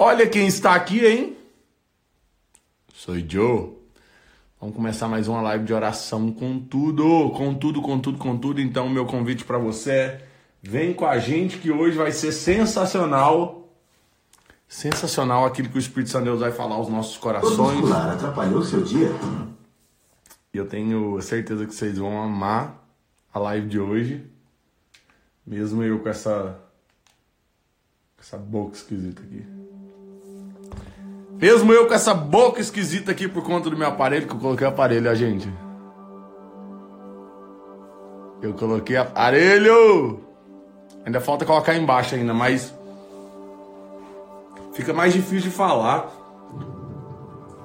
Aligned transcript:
Olha 0.00 0.28
quem 0.28 0.46
está 0.46 0.76
aqui, 0.76 1.04
hein? 1.04 1.36
Sou 2.94 3.16
Joe. 3.18 3.72
Vamos 4.60 4.76
começar 4.76 5.08
mais 5.08 5.26
uma 5.26 5.42
live 5.42 5.64
de 5.64 5.74
oração 5.74 6.30
com 6.30 6.60
tudo, 6.60 7.30
com 7.30 7.52
tudo, 7.52 7.82
com 7.82 7.98
tudo, 7.98 8.16
com 8.16 8.38
tudo. 8.38 8.60
Então, 8.60 8.88
meu 8.88 9.06
convite 9.06 9.44
para 9.44 9.58
você 9.58 9.90
é: 9.90 10.28
vem 10.62 10.94
com 10.94 11.04
a 11.04 11.18
gente 11.18 11.58
que 11.58 11.72
hoje 11.72 11.96
vai 11.96 12.12
ser 12.12 12.30
sensacional. 12.30 13.68
Sensacional 14.68 15.44
aquilo 15.44 15.68
que 15.68 15.78
o 15.78 15.80
Espírito 15.80 16.10
Santo 16.10 16.26
Deus 16.26 16.40
vai 16.40 16.52
falar 16.52 16.76
aos 16.76 16.88
nossos 16.88 17.16
corações. 17.16 17.80
O 17.80 17.92
atrapalhou 17.92 18.62
seu 18.62 18.84
dia? 18.84 19.10
E 20.54 20.58
eu 20.58 20.68
tenho 20.68 21.20
certeza 21.20 21.66
que 21.66 21.74
vocês 21.74 21.98
vão 21.98 22.22
amar 22.22 22.88
a 23.34 23.40
live 23.40 23.66
de 23.66 23.80
hoje. 23.80 24.24
Mesmo 25.44 25.82
eu 25.82 25.98
com 25.98 26.08
essa 26.08 26.56
com 28.16 28.22
essa 28.22 28.36
boca 28.36 28.76
esquisita 28.76 29.22
aqui. 29.22 29.57
Mesmo 31.40 31.72
eu 31.72 31.86
com 31.86 31.94
essa 31.94 32.12
boca 32.12 32.60
esquisita 32.60 33.12
aqui 33.12 33.28
por 33.28 33.44
conta 33.44 33.70
do 33.70 33.76
meu 33.76 33.86
aparelho, 33.86 34.26
que 34.26 34.34
eu 34.34 34.38
coloquei 34.38 34.66
aparelho, 34.66 35.08
a 35.08 35.14
gente. 35.14 35.48
Eu 38.42 38.54
coloquei 38.54 38.96
aparelho! 38.96 40.20
Ainda 41.06 41.20
falta 41.20 41.44
colocar 41.44 41.76
embaixo 41.76 42.16
ainda, 42.16 42.34
mas 42.34 42.74
fica 44.72 44.92
mais 44.92 45.12
difícil 45.12 45.48
de 45.48 45.50
falar. 45.50 46.12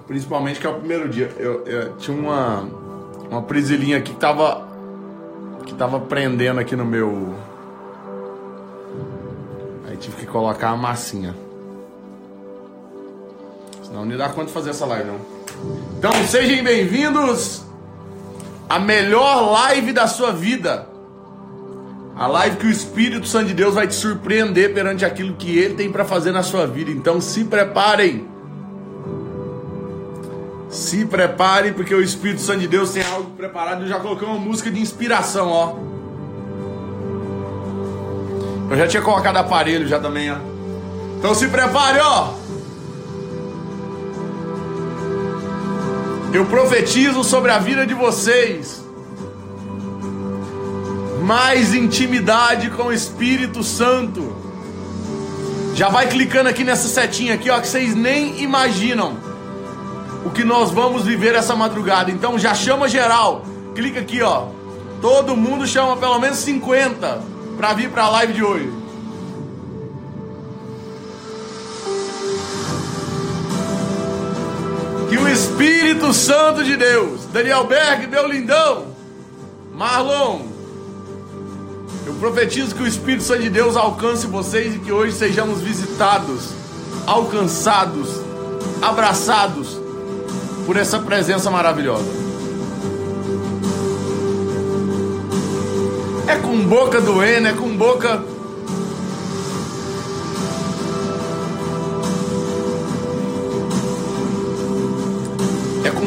Principalmente 0.05 0.59
que 0.59 0.67
é 0.67 0.69
o 0.69 0.75
primeiro 0.75 1.09
dia. 1.09 1.31
Eu, 1.37 1.65
eu 1.65 1.97
tinha 1.97 2.15
uma, 2.15 2.61
uma 3.29 3.41
prisilinha 3.41 3.97
aqui 3.97 4.13
que 4.13 4.19
tava. 4.19 4.67
que 5.65 5.73
tava 5.73 5.99
prendendo 5.99 6.59
aqui 6.59 6.75
no 6.75 6.85
meu. 6.85 7.33
Aí 9.87 9.97
tive 9.97 10.17
que 10.17 10.25
colocar 10.27 10.69
a 10.69 10.77
massinha. 10.77 11.42
Não, 13.93 14.03
não 14.03 14.17
dá 14.17 14.27
de 14.27 14.51
fazer 14.51 14.71
essa 14.71 14.87
live, 14.87 15.07
não. 15.07 15.19
Então, 15.99 16.11
sejam 16.27 16.63
bem-vindos 16.63 17.61
à 18.67 18.79
melhor 18.79 19.51
live 19.51 19.93
da 19.93 20.07
sua 20.07 20.31
vida. 20.31 20.87
A 22.15 22.25
live 22.25 22.57
que 22.57 22.65
o 22.65 22.71
Espírito 22.71 23.27
Santo 23.27 23.45
de 23.45 23.53
Deus 23.53 23.75
vai 23.75 23.87
te 23.87 23.93
surpreender 23.93 24.73
perante 24.73 25.05
aquilo 25.05 25.35
que 25.35 25.59
ele 25.59 25.75
tem 25.75 25.91
para 25.91 26.03
fazer 26.03 26.31
na 26.31 26.41
sua 26.41 26.65
vida. 26.65 26.89
Então, 26.89 27.21
se 27.21 27.43
preparem. 27.43 28.27
Se 30.69 31.05
preparem, 31.05 31.71
porque 31.71 31.93
o 31.93 32.01
Espírito 32.01 32.41
Santo 32.41 32.61
de 32.61 32.67
Deus 32.67 32.93
tem 32.93 33.03
algo 33.03 33.29
preparado. 33.37 33.83
Eu 33.83 33.87
já 33.87 33.99
coloquei 33.99 34.27
uma 34.27 34.39
música 34.39 34.71
de 34.71 34.81
inspiração, 34.81 35.51
ó. 35.51 35.75
Eu 38.71 38.75
já 38.75 38.87
tinha 38.87 39.03
colocado 39.03 39.37
aparelho 39.37 39.87
já 39.87 39.99
também, 39.99 40.31
ó. 40.31 40.37
Então 41.19 41.35
se 41.35 41.47
prepare, 41.47 41.99
ó. 41.99 42.42
Eu 46.33 46.45
profetizo 46.45 47.23
sobre 47.23 47.51
a 47.51 47.59
vida 47.59 47.85
de 47.85 47.93
vocês 47.93 48.83
mais 51.21 51.75
intimidade 51.75 52.71
com 52.71 52.85
o 52.85 52.91
Espírito 52.91 53.63
Santo. 53.63 54.35
Já 55.75 55.89
vai 55.89 56.07
clicando 56.07 56.49
aqui 56.49 56.63
nessa 56.63 56.87
setinha 56.87 57.35
aqui, 57.35 57.51
ó, 57.51 57.59
que 57.59 57.67
vocês 57.67 57.93
nem 57.93 58.41
imaginam 58.41 59.15
o 60.25 60.31
que 60.31 60.43
nós 60.43 60.71
vamos 60.71 61.03
viver 61.03 61.35
essa 61.35 61.55
madrugada. 61.55 62.09
Então 62.09 62.39
já 62.39 62.55
chama 62.55 62.89
geral. 62.89 63.45
Clica 63.75 63.99
aqui, 63.99 64.23
ó. 64.23 64.47
Todo 65.01 65.37
mundo 65.37 65.67
chama 65.67 65.97
pelo 65.97 66.17
menos 66.17 66.39
50 66.39 67.21
para 67.57 67.73
vir 67.73 67.91
para 67.91 68.05
a 68.05 68.09
live 68.09 68.33
de 68.33 68.43
hoje. 68.43 68.82
Espírito 75.33 76.13
Santo 76.13 76.63
de 76.63 76.77
Deus, 76.77 77.25
Daniel 77.33 77.65
Berg, 77.65 78.05
meu 78.05 78.27
lindão, 78.27 78.85
Marlon, 79.73 80.41
eu 82.05 82.13
profetizo 82.19 82.75
que 82.75 82.83
o 82.83 82.87
Espírito 82.87 83.23
Santo 83.23 83.41
de 83.41 83.49
Deus 83.49 83.75
alcance 83.75 84.27
vocês 84.27 84.75
e 84.75 84.79
que 84.79 84.91
hoje 84.91 85.13
sejamos 85.13 85.59
visitados, 85.59 86.51
alcançados, 87.07 88.09
abraçados 88.79 89.75
por 90.67 90.77
essa 90.77 90.99
presença 90.99 91.49
maravilhosa. 91.49 92.11
É 96.27 96.35
com 96.35 96.59
boca 96.59 97.01
doendo, 97.01 97.47
é 97.47 97.53
com 97.53 97.75
boca 97.75 98.23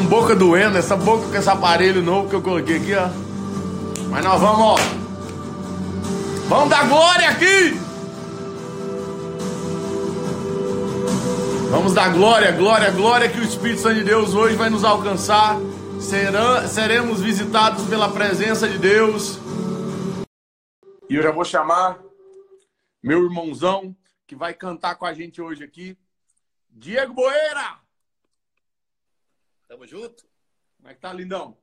boca 0.07 0.35
doendo, 0.35 0.77
essa 0.77 0.95
boca 0.95 1.27
com 1.27 1.35
esse 1.35 1.49
aparelho 1.49 2.01
novo 2.01 2.29
que 2.29 2.35
eu 2.35 2.41
coloquei 2.41 2.77
aqui, 2.77 2.95
ó. 2.95 3.09
Mas 4.09 4.23
nós 4.23 4.39
vamos, 4.39 4.59
ó. 4.61 4.75
Vamos 6.47 6.69
dar 6.69 6.87
glória 6.87 7.29
aqui! 7.29 7.77
Vamos 11.69 11.93
dar 11.93 12.13
glória, 12.13 12.51
glória, 12.53 12.89
glória 12.91 13.29
que 13.29 13.39
o 13.39 13.43
Espírito 13.43 13.81
Santo 13.81 13.95
de 13.95 14.05
Deus 14.05 14.33
hoje 14.33 14.55
vai 14.55 14.69
nos 14.69 14.85
alcançar. 14.85 15.57
Serão, 15.99 16.65
seremos 16.67 17.19
visitados 17.19 17.85
pela 17.85 18.09
presença 18.09 18.67
de 18.67 18.77
Deus. 18.77 19.37
E 21.09 21.15
eu 21.15 21.23
já 21.23 21.31
vou 21.31 21.43
chamar 21.43 21.99
meu 23.03 23.25
irmãozão 23.25 23.93
que 24.25 24.35
vai 24.35 24.53
cantar 24.53 24.95
com 24.95 25.05
a 25.05 25.13
gente 25.13 25.41
hoje 25.41 25.63
aqui, 25.63 25.97
Diego 26.69 27.13
Boeira. 27.13 27.86
Tamo 29.67 29.85
junto? 29.85 30.29
Como 30.77 30.89
é 30.89 30.93
que 30.93 31.01
tá, 31.01 31.11
lindão? 31.11 31.57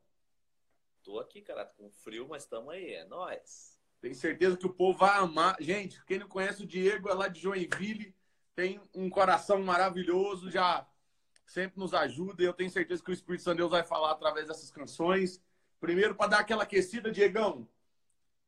Tô 1.02 1.18
aqui, 1.18 1.40
cara, 1.40 1.64
com 1.64 1.90
frio, 1.90 2.26
mas 2.28 2.46
tamo 2.46 2.70
aí, 2.70 2.94
é 2.94 3.04
nóis. 3.04 3.78
Tenho 4.00 4.14
certeza 4.14 4.56
que 4.56 4.66
o 4.66 4.72
povo 4.72 4.98
vai 4.98 5.16
amar. 5.16 5.56
Gente, 5.60 6.04
quem 6.04 6.18
não 6.18 6.28
conhece 6.28 6.62
o 6.62 6.66
Diego 6.66 7.08
é 7.08 7.14
lá 7.14 7.28
de 7.28 7.40
Joinville, 7.40 8.14
tem 8.54 8.80
um 8.94 9.08
coração 9.08 9.62
maravilhoso, 9.62 10.50
já 10.50 10.86
sempre 11.46 11.78
nos 11.78 11.94
ajuda. 11.94 12.42
E 12.42 12.46
eu 12.46 12.52
tenho 12.52 12.70
certeza 12.70 13.02
que 13.02 13.10
o 13.10 13.14
Espírito 13.14 13.42
Santo 13.42 13.58
Deus 13.58 13.70
vai 13.70 13.82
falar 13.82 14.10
através 14.10 14.46
dessas 14.46 14.70
canções. 14.70 15.42
Primeiro, 15.80 16.14
para 16.14 16.30
dar 16.30 16.40
aquela 16.40 16.64
aquecida, 16.64 17.10
Diegão, 17.10 17.68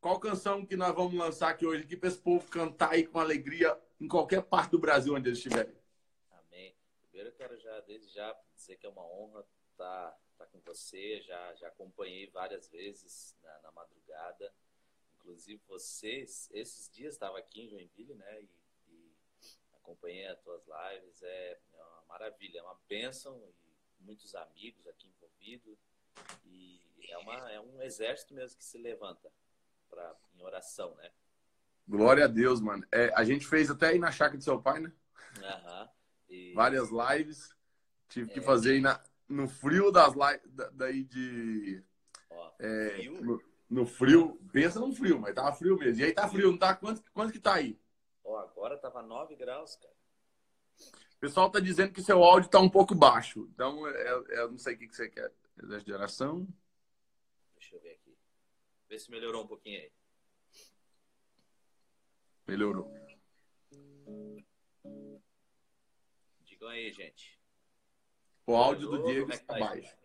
qual 0.01 0.21
canção 0.21 0.65
que 0.65 0.77
nós 0.77 0.95
vamos 0.95 1.15
lançar 1.15 1.51
aqui 1.51 1.67
hoje 1.67 1.83
aqui 1.83 1.97
para 1.97 2.09
esse 2.09 2.19
povo 2.19 2.49
cantar 2.49 2.93
aí 2.93 3.07
com 3.07 3.19
alegria 3.19 3.79
em 4.01 4.07
qualquer 4.09 4.43
parte 4.43 4.71
do 4.71 4.79
Brasil 4.79 5.15
onde 5.15 5.29
eles 5.29 5.39
estiverem? 5.39 5.75
Amém. 6.31 6.77
Primeiro, 7.03 7.31
eu 7.31 7.35
quero 7.35 7.59
já, 7.59 7.81
desde 7.81 8.13
já, 8.13 8.35
dizer 8.67 8.77
que 8.77 8.87
é 8.87 8.91
uma 8.91 9.07
honra 9.07 9.47
estar 9.71 10.11
tá, 10.11 10.19
tá 10.39 10.47
com 10.47 10.61
você. 10.61 11.21
Já, 11.23 11.55
já 11.55 11.69
acompanhei 11.69 12.29
várias 12.31 12.69
vezes 12.69 13.37
na, 13.43 13.61
na 13.61 13.73
madrugada. 13.73 14.53
Inclusive, 15.17 15.61
vocês, 15.69 16.51
esses 16.53 16.91
dias 16.91 17.15
estava 17.15 17.39
aqui 17.39 17.63
em 17.63 17.69
Joinville, 17.69 18.15
né? 18.15 18.43
E, 18.43 18.49
e, 18.89 19.15
acompanhei 19.77 20.27
as 20.27 20.41
tuas 20.41 20.63
lives. 20.67 21.23
É, 21.23 21.53
é 21.53 21.83
uma 21.83 22.03
maravilha, 22.09 22.59
é 22.59 22.63
uma 22.63 22.79
bênção. 22.89 23.41
E 23.65 24.03
muitos 24.03 24.35
amigos 24.35 24.87
aqui 24.87 25.09
envolvidos. 25.09 25.79
E 26.45 26.81
é, 27.09 27.19
uma, 27.19 27.53
é 27.53 27.61
um 27.61 27.83
exército 27.83 28.35
mesmo 28.35 28.59
que 28.59 28.65
se 28.65 28.79
levanta 28.79 29.31
pra, 29.89 30.17
em 30.35 30.43
oração, 30.43 30.95
né? 30.97 31.11
Glória 31.89 32.25
a 32.25 32.29
Deus, 32.29 32.61
mano. 32.61 32.85
É, 32.91 33.13
a 33.15 33.23
gente 33.23 33.47
fez 33.47 33.71
até 33.71 33.89
aí 33.89 33.99
na 33.99 34.11
chácara 34.11 34.39
do 34.39 34.43
seu 34.43 34.61
pai, 34.61 34.81
né? 34.81 34.93
Aham. 35.41 35.89
E... 36.29 36.53
Várias 36.53 36.89
lives. 36.91 37.56
Tive 38.09 38.31
que 38.31 38.39
é, 38.39 38.43
fazer 38.43 38.73
aí 38.73 38.81
na, 38.81 39.03
no 39.29 39.49
frio 39.49 39.91
das 39.91 40.15
lives, 40.15 40.71
daí 40.73 41.05
de... 41.05 41.83
Ó, 42.31 42.53
é, 42.59 42.91
frio? 42.91 43.25
no, 43.25 43.43
no, 43.69 43.87
frio, 43.87 44.41
pensa 44.53 44.79
no 44.79 44.93
frio, 44.93 45.19
mas 45.19 45.35
tava 45.35 45.53
frio 45.55 45.77
mesmo. 45.77 46.01
E 46.01 46.05
aí 46.05 46.13
tá 46.13 46.29
frio, 46.29 46.51
não 46.51 46.59
tá? 46.59 46.75
Quanto, 46.75 47.03
quanto 47.13 47.33
que 47.33 47.41
tá 47.41 47.55
aí? 47.55 47.79
Ó, 48.25 48.39
agora 48.39 48.79
tava 48.79 49.03
9 49.03 49.35
graus, 49.37 49.77
cara. 49.77 49.95
O 51.17 51.19
pessoal 51.19 51.51
tá 51.51 51.59
dizendo 51.59 51.93
que 51.93 52.03
seu 52.03 52.23
áudio 52.23 52.51
tá 52.51 52.61
um 52.61 52.69
pouco 52.69 52.95
baixo. 52.95 53.49
Então, 53.55 53.87
eu, 53.89 54.27
eu 54.29 54.51
não 54.51 54.59
sei 54.59 54.75
o 54.75 54.79
que, 54.79 54.87
que 54.87 54.95
você 54.95 55.09
quer. 55.09 55.33
Exército 55.63 55.87
de 55.87 55.93
oração. 55.93 56.47
Deixa 57.59 57.75
eu 57.75 57.81
ver 57.81 57.93
aqui. 57.93 58.17
Vê 58.89 58.99
se 58.99 59.11
melhorou 59.11 59.43
um 59.45 59.47
pouquinho 59.47 59.81
aí. 59.81 59.91
Melhorou. 62.47 62.93
Digam 66.45 66.69
aí, 66.69 66.93
gente. 66.93 67.37
O 68.47 68.55
áudio 68.55 68.89
do? 68.89 69.03
Diego 69.03 69.33
é 69.33 69.35
está 69.35 69.55
tá 69.55 69.61
baixo. 69.61 69.97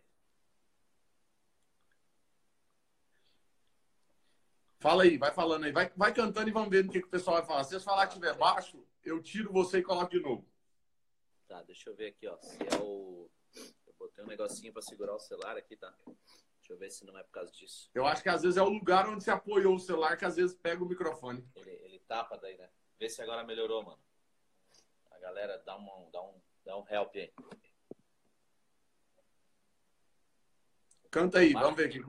Fala 4.80 5.04
aí, 5.04 5.16
vai 5.16 5.32
falando 5.32 5.64
aí. 5.64 5.70
Vai, 5.70 5.92
vai 5.96 6.12
cantando 6.12 6.48
e 6.48 6.52
vamos 6.52 6.68
ver 6.68 6.84
no 6.84 6.90
que, 6.90 7.00
que 7.00 7.06
o 7.06 7.10
pessoal 7.10 7.36
vai 7.36 7.46
falar. 7.46 7.62
Se 7.62 7.70
vocês 7.70 7.84
falar 7.84 8.06
que 8.08 8.14
estiver 8.14 8.36
baixo, 8.36 8.84
eu 9.04 9.22
tiro 9.22 9.52
você 9.52 9.78
e 9.78 9.82
coloco 9.82 10.10
de 10.10 10.20
novo. 10.20 10.44
Tá, 11.46 11.62
deixa 11.62 11.88
eu 11.88 11.94
ver 11.94 12.08
aqui, 12.08 12.26
ó. 12.26 12.36
Se 12.38 12.58
é 12.64 12.80
o. 12.80 13.30
Eu 13.86 13.94
botei 13.96 14.24
um 14.24 14.26
negocinho 14.26 14.72
pra 14.72 14.82
segurar 14.82 15.14
o 15.14 15.20
celular 15.20 15.56
aqui, 15.56 15.76
tá? 15.76 15.94
Deixa 16.04 16.72
eu 16.72 16.78
ver 16.78 16.90
se 16.90 17.04
não 17.04 17.16
é 17.16 17.22
por 17.22 17.30
causa 17.30 17.52
disso. 17.52 17.88
Eu 17.94 18.06
acho 18.06 18.24
que 18.24 18.28
às 18.28 18.42
vezes 18.42 18.56
é 18.56 18.62
o 18.62 18.68
lugar 18.68 19.08
onde 19.08 19.22
você 19.22 19.30
apoiou 19.30 19.76
o 19.76 19.78
celular 19.78 20.16
que 20.16 20.24
às 20.24 20.34
vezes 20.34 20.56
pega 20.56 20.82
o 20.82 20.88
microfone. 20.88 21.48
Ele, 21.54 21.70
ele 21.70 21.98
tapa 22.00 22.36
daí, 22.36 22.56
né? 22.56 22.68
Vê 22.98 23.08
se 23.08 23.22
agora 23.22 23.44
melhorou, 23.44 23.84
mano. 23.84 24.02
A 25.12 25.18
galera 25.20 25.58
dá, 25.58 25.76
uma, 25.76 26.10
dá, 26.10 26.22
um, 26.22 26.40
dá 26.64 26.76
um 26.76 26.88
help 26.88 27.14
aí. 27.14 27.32
Canta 31.12 31.40
aí, 31.40 31.52
vamos 31.52 31.76
ver 31.76 31.88
aqui. 31.88 32.02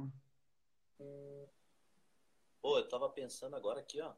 Pô, 2.61 2.77
eu 2.77 2.87
tava 2.87 3.09
pensando 3.09 3.53
agora 3.53 3.81
aqui, 3.81 3.99
ó. 3.99 4.13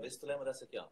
Vê 0.00 0.08
se 0.08 0.20
tu 0.20 0.24
lembra 0.24 0.44
dessa 0.44 0.64
aqui, 0.64 0.78
ó. 0.78 0.88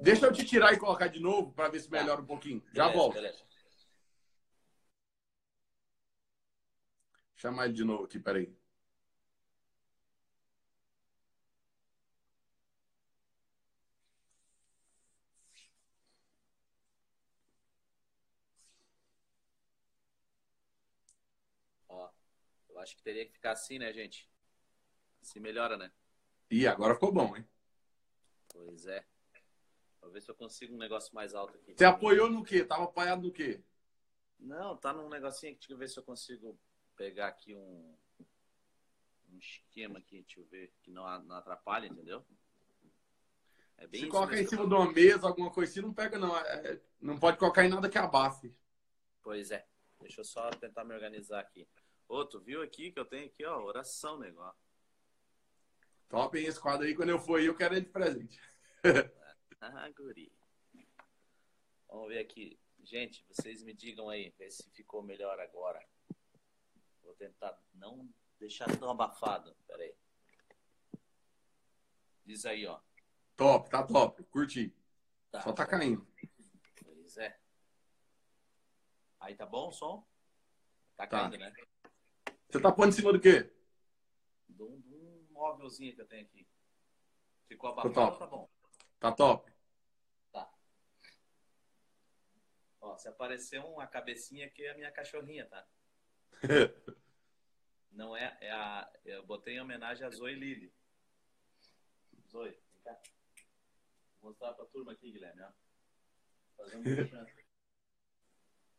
Deixa 0.00 0.24
eu 0.24 0.32
te 0.32 0.42
tirar 0.46 0.72
e 0.72 0.78
colocar 0.78 1.08
de 1.08 1.20
novo 1.20 1.52
para 1.52 1.68
ver 1.68 1.80
se 1.80 1.90
melhora 1.90 2.22
um 2.22 2.26
pouquinho. 2.26 2.62
Já 2.72 2.84
Beleza, 2.84 2.98
volto. 2.98 3.14
beleza. 3.14 3.44
Chamar 7.36 7.66
ele 7.66 7.74
de 7.74 7.84
novo 7.84 8.04
aqui, 8.04 8.18
peraí. 8.18 8.50
Ó, 21.88 22.08
eu 22.68 22.73
acho 22.84 22.96
que 22.96 23.02
teria 23.02 23.26
que 23.26 23.32
ficar 23.32 23.52
assim, 23.52 23.78
né, 23.78 23.92
gente? 23.92 24.30
Assim 25.20 25.40
melhora, 25.40 25.76
né? 25.76 25.90
Ih, 26.50 26.66
agora 26.66 26.94
ficou 26.94 27.10
bom, 27.10 27.34
hein? 27.36 27.44
Pois 28.48 28.86
é. 28.86 29.04
Vou 30.00 30.10
ver 30.10 30.20
se 30.20 30.30
eu 30.30 30.34
consigo 30.34 30.74
um 30.74 30.78
negócio 30.78 31.14
mais 31.14 31.34
alto 31.34 31.56
aqui. 31.56 31.74
Você 31.74 31.84
apoiou 31.84 32.30
no 32.30 32.44
quê? 32.44 32.62
Tava 32.62 32.84
apoiado 32.84 33.22
no 33.22 33.32
quê? 33.32 33.62
Não, 34.38 34.76
tá 34.76 34.92
num 34.92 35.08
negocinho 35.08 35.52
aqui. 35.52 35.60
Deixa 35.60 35.72
eu 35.72 35.78
ver 35.78 35.88
se 35.88 35.98
eu 35.98 36.02
consigo 36.02 36.60
pegar 36.94 37.28
aqui 37.28 37.54
um, 37.54 37.96
um 39.30 39.38
esquema 39.38 39.98
aqui. 39.98 40.20
Deixa 40.20 40.40
eu 40.40 40.44
ver. 40.44 40.72
Que 40.82 40.90
não, 40.90 41.04
não 41.24 41.36
atrapalha, 41.36 41.86
entendeu? 41.86 42.24
É 43.78 43.86
bem 43.86 44.02
Se 44.02 44.08
coloca 44.08 44.38
em 44.38 44.46
cima 44.46 44.68
de 44.68 44.74
uma 44.74 44.92
mesa, 44.92 45.26
alguma 45.26 45.50
coisa 45.50 45.72
assim, 45.72 45.80
não 45.80 45.94
pega, 45.94 46.18
não. 46.18 46.36
É- 46.36 46.80
não 47.00 47.18
pode 47.18 47.38
colocar 47.38 47.64
em 47.64 47.68
nada 47.70 47.88
que 47.88 47.98
abafe. 47.98 48.54
Pois 49.22 49.50
é. 49.50 49.66
Deixa 50.00 50.20
eu 50.20 50.24
só 50.24 50.50
tentar 50.50 50.84
me 50.84 50.94
organizar 50.94 51.40
aqui. 51.40 51.66
Ô, 52.08 52.24
tu 52.24 52.40
viu 52.40 52.62
aqui 52.62 52.92
que 52.92 52.98
eu 53.00 53.04
tenho 53.04 53.26
aqui, 53.26 53.44
ó, 53.44 53.62
oração, 53.62 54.18
negócio. 54.18 54.60
Top, 56.08 56.38
hein? 56.38 56.46
Esse 56.46 56.60
quadro 56.60 56.86
aí, 56.86 56.94
quando 56.94 57.08
eu 57.10 57.18
for 57.18 57.38
aí, 57.38 57.46
eu 57.46 57.56
quero 57.56 57.74
ele 57.74 57.86
de 57.86 57.90
presente. 57.90 58.40
Ah, 59.66 59.88
guri. 59.96 60.30
Vamos 61.88 62.08
ver 62.08 62.18
aqui. 62.18 62.60
Gente, 62.82 63.24
vocês 63.30 63.62
me 63.62 63.72
digam 63.72 64.10
aí, 64.10 64.28
ver 64.38 64.50
se 64.50 64.68
ficou 64.72 65.02
melhor 65.02 65.40
agora. 65.40 65.82
Vou 67.02 67.14
tentar 67.14 67.58
não 67.72 68.06
deixar 68.38 68.66
tão 68.78 68.90
abafado. 68.90 69.56
Pera 69.66 69.82
aí. 69.82 69.94
Diz 72.26 72.44
aí, 72.44 72.66
ó. 72.66 72.78
Top, 73.36 73.70
tá 73.70 73.82
top. 73.86 74.22
Curti. 74.24 74.76
Tá. 75.30 75.40
Só 75.40 75.52
tá 75.54 75.64
caindo. 75.66 76.06
Pois 76.84 77.16
é. 77.16 77.40
Aí 79.18 79.34
tá 79.34 79.46
bom 79.46 79.68
o 79.68 79.72
som? 79.72 80.06
Tá 80.94 81.06
Tá. 81.06 81.20
caindo, 81.20 81.38
né? 81.38 81.50
Você 82.54 82.60
tá 82.60 82.70
pondo 82.70 82.90
em 82.90 82.92
cima 82.92 83.12
do 83.12 83.20
quê? 83.20 83.50
De 84.48 84.62
um, 84.62 84.80
um 84.92 85.26
móvelzinho 85.32 85.92
que 85.92 86.00
eu 86.00 86.06
tenho 86.06 86.22
aqui. 86.22 86.46
Ficou 87.48 87.74
Ficou 87.74 87.82
abafado 87.82 88.12
ou 88.12 88.16
tá 88.16 88.26
bom? 88.28 88.48
Tá 89.00 89.10
top. 89.10 89.52
Ó, 92.80 92.96
se 92.96 93.08
aparecer 93.08 93.58
uma 93.58 93.88
cabecinha 93.88 94.46
aqui 94.46 94.64
é 94.64 94.70
a 94.70 94.76
minha 94.76 94.92
cachorrinha, 94.92 95.46
tá? 95.46 95.66
Não 97.90 98.16
é, 98.16 98.38
é 98.40 98.52
a. 98.52 98.88
Eu 99.04 99.26
botei 99.26 99.56
em 99.56 99.60
homenagem 99.60 100.06
a 100.06 100.10
Zoe 100.10 100.36
Lili. 100.36 100.72
Zoe, 102.30 102.50
vem 102.50 102.82
cá. 102.84 102.96
Vou 104.20 104.30
mostrar 104.30 104.52
pra 104.52 104.64
turma 104.66 104.92
aqui, 104.92 105.10
Guilherme, 105.10 105.42
ó. 105.42 105.50
Fazendo 106.56 106.88
um. 106.88 107.26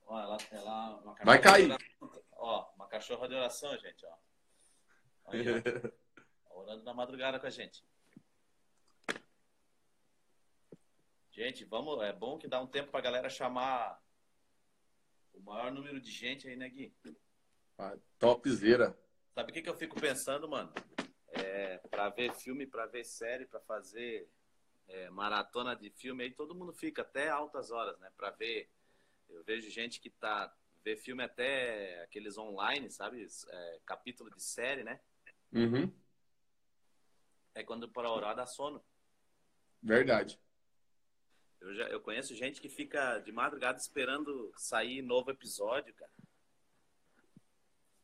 Ó, 0.05 0.19
ela, 0.19 0.37
ela 0.51 0.95
uma 1.01 1.15
Vai 1.23 1.41
cair. 1.41 1.71
oração. 1.71 2.23
Ó, 2.33 2.73
uma 2.75 2.87
cachorra 2.87 3.27
de 3.27 3.35
oração, 3.35 3.77
gente, 3.77 4.05
ó. 4.05 4.15
Aí, 5.27 5.43
ó. 5.49 5.55
Orando 6.61 6.83
na 6.83 6.93
madrugada 6.93 7.39
com 7.39 7.47
a 7.47 7.49
gente. 7.49 7.83
Gente, 11.31 11.65
vamos. 11.65 12.01
É 12.01 12.13
bom 12.13 12.37
que 12.37 12.47
dá 12.47 12.61
um 12.61 12.67
tempo 12.67 12.91
pra 12.91 13.01
galera 13.01 13.29
chamar 13.29 14.01
o 15.33 15.41
maior 15.41 15.71
número 15.71 15.99
de 15.99 16.09
gente 16.11 16.47
aí, 16.47 16.55
né, 16.55 16.69
Gui? 16.69 16.95
Ah, 17.77 17.97
Topzera. 18.17 18.97
Sabe 19.33 19.51
o 19.51 19.53
que, 19.53 19.61
que 19.61 19.69
eu 19.69 19.75
fico 19.75 19.99
pensando, 19.99 20.47
mano? 20.47 20.73
É, 21.29 21.77
pra 21.89 22.07
ver 22.09 22.33
filme, 22.35 22.65
pra 22.65 22.85
ver 22.85 23.03
série, 23.03 23.45
pra 23.45 23.59
fazer 23.59 24.29
é, 24.87 25.09
maratona 25.09 25.75
de 25.75 25.89
filme, 25.89 26.23
aí 26.23 26.31
todo 26.31 26.55
mundo 26.55 26.71
fica 26.71 27.01
até 27.01 27.27
altas 27.27 27.69
horas, 27.69 27.99
né? 27.99 28.09
Pra 28.15 28.29
ver. 28.31 28.71
Eu 29.35 29.43
vejo 29.43 29.69
gente 29.69 29.99
que 29.99 30.09
tá. 30.09 30.53
Vê 30.83 30.95
filme 30.95 31.23
até 31.23 32.03
aqueles 32.03 32.37
online, 32.37 32.89
sabe? 32.91 33.25
É, 33.49 33.79
capítulo 33.85 34.29
de 34.29 34.41
série, 34.41 34.83
né? 34.83 34.99
Uhum. 35.51 35.91
É 37.55 37.63
quando 37.63 37.89
para 37.89 38.11
orar 38.11 38.35
dá 38.35 38.45
sono. 38.45 38.83
Verdade. 39.81 40.39
Eu, 41.59 41.73
já, 41.73 41.87
eu 41.89 41.99
conheço 41.99 42.35
gente 42.35 42.61
que 42.61 42.69
fica 42.69 43.19
de 43.19 43.31
madrugada 43.31 43.79
esperando 43.79 44.53
sair 44.55 45.01
novo 45.01 45.31
episódio, 45.31 45.93
cara. 45.95 46.11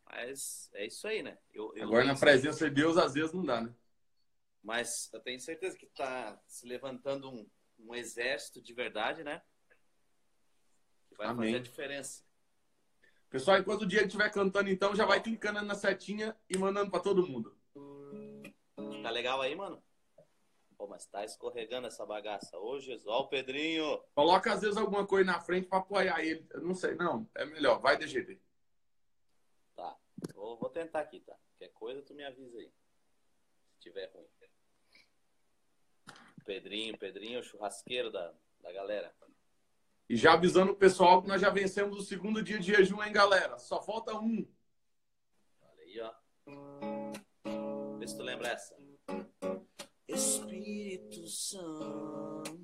Mas 0.10 0.70
é 0.74 0.86
isso 0.86 1.08
aí, 1.08 1.22
né? 1.22 1.38
Eu, 1.54 1.74
eu 1.76 1.84
Agora, 1.84 2.06
na 2.06 2.18
presença 2.18 2.68
de 2.68 2.76
Deus, 2.76 2.98
às 2.98 3.14
vezes 3.14 3.32
não 3.32 3.46
dá, 3.46 3.62
né? 3.62 3.74
Mas 4.64 5.10
eu 5.14 5.20
tenho 5.20 5.40
certeza 5.40 5.78
que 5.78 5.86
está 5.86 6.42
se 6.48 6.68
levantando 6.68 7.30
um, 7.30 7.50
um 7.80 7.96
exército 7.96 8.62
de 8.62 8.74
verdade, 8.74 9.24
né? 9.24 9.42
Vai 11.22 11.30
Amém. 11.30 11.52
fazer 11.52 11.58
a 11.58 11.64
diferença. 11.64 12.24
Pessoal, 13.30 13.60
enquanto 13.60 13.84
o 13.84 13.86
Diego 13.86 14.08
estiver 14.08 14.32
cantando, 14.32 14.72
então, 14.72 14.96
já 14.96 15.06
vai 15.06 15.22
clicando 15.22 15.62
na 15.62 15.76
setinha 15.76 16.36
e 16.50 16.58
mandando 16.58 16.90
pra 16.90 17.00
todo 17.00 17.28
mundo. 17.28 17.56
Tá 19.04 19.12
legal 19.12 19.40
aí, 19.40 19.56
mano? 19.56 19.82
Pô, 20.76 20.88
mas 20.88 21.06
tá 21.06 21.24
escorregando 21.24 21.86
essa 21.86 22.04
bagaça. 22.08 22.58
Ô, 22.58 22.80
Jesus. 22.80 23.06
Ó, 23.06 23.20
o 23.20 23.28
Pedrinho. 23.28 24.04
Coloca, 24.16 24.52
às 24.52 24.62
vezes, 24.62 24.78
alguma 24.78 25.06
coisa 25.06 25.32
na 25.32 25.40
frente 25.40 25.68
pra 25.68 25.78
apoiar 25.78 26.26
ele. 26.26 26.44
Eu 26.50 26.62
não 26.62 26.74
sei, 26.74 26.96
não. 26.96 27.30
É 27.36 27.46
melhor. 27.46 27.80
Vai 27.80 28.02
jeito. 28.08 28.42
Tá. 29.76 29.96
Vou, 30.34 30.58
vou 30.58 30.72
tentar 30.72 31.02
aqui, 31.02 31.20
tá? 31.20 31.38
Qualquer 31.52 31.72
coisa, 31.76 32.02
tu 32.02 32.16
me 32.16 32.24
avisa 32.24 32.58
aí. 32.58 32.74
Se 33.74 33.80
tiver 33.80 34.12
ruim. 34.12 34.26
Pedrinho, 36.44 36.98
Pedrinho, 36.98 37.44
churrasqueiro 37.44 38.12
da, 38.12 38.34
da 38.60 38.72
galera. 38.72 39.14
E 40.12 40.18
já 40.18 40.34
avisando 40.34 40.74
o 40.74 40.76
pessoal 40.76 41.22
que 41.22 41.30
nós 41.30 41.40
já 41.40 41.50
vencemos 41.50 41.98
o 41.98 42.04
segundo 42.04 42.44
dia 42.44 42.60
de 42.60 42.68
jejum, 42.76 43.02
hein, 43.02 43.14
galera? 43.14 43.58
Só 43.58 43.82
falta 43.82 44.14
um. 44.14 44.46
Olha 45.62 45.84
aí, 45.84 46.02
ó. 46.02 46.12
Vê 47.98 48.06
se 48.06 48.18
tu 48.18 48.24
lembra 48.24 48.50
essa. 48.50 48.76
Espírito 50.10 51.26
Santo, 51.30 52.60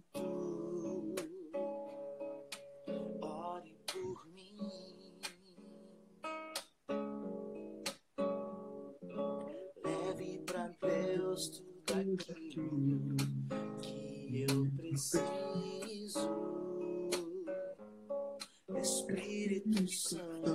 ore 3.21 3.77
por 3.93 4.27
mim. 4.27 4.57
Leve 9.85 10.39
pra 10.39 10.67
Deus 10.81 11.47
tudo 11.47 11.93
aquilo 11.93 13.15
que 13.79 14.45
eu 14.49 14.69
preciso. 14.75 16.57
Espírito 18.81 19.87
Santo, 19.91 20.51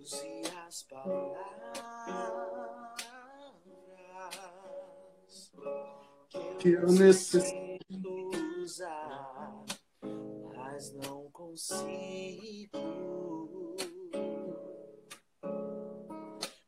use 0.00 0.42
as 0.66 0.82
palavras 0.84 1.78
Que 6.58 6.70
eu 6.70 6.86
necessito. 6.92 7.78
usar, 8.62 9.64
mas 10.54 10.92
não 10.94 11.30
consigo. 11.30 12.78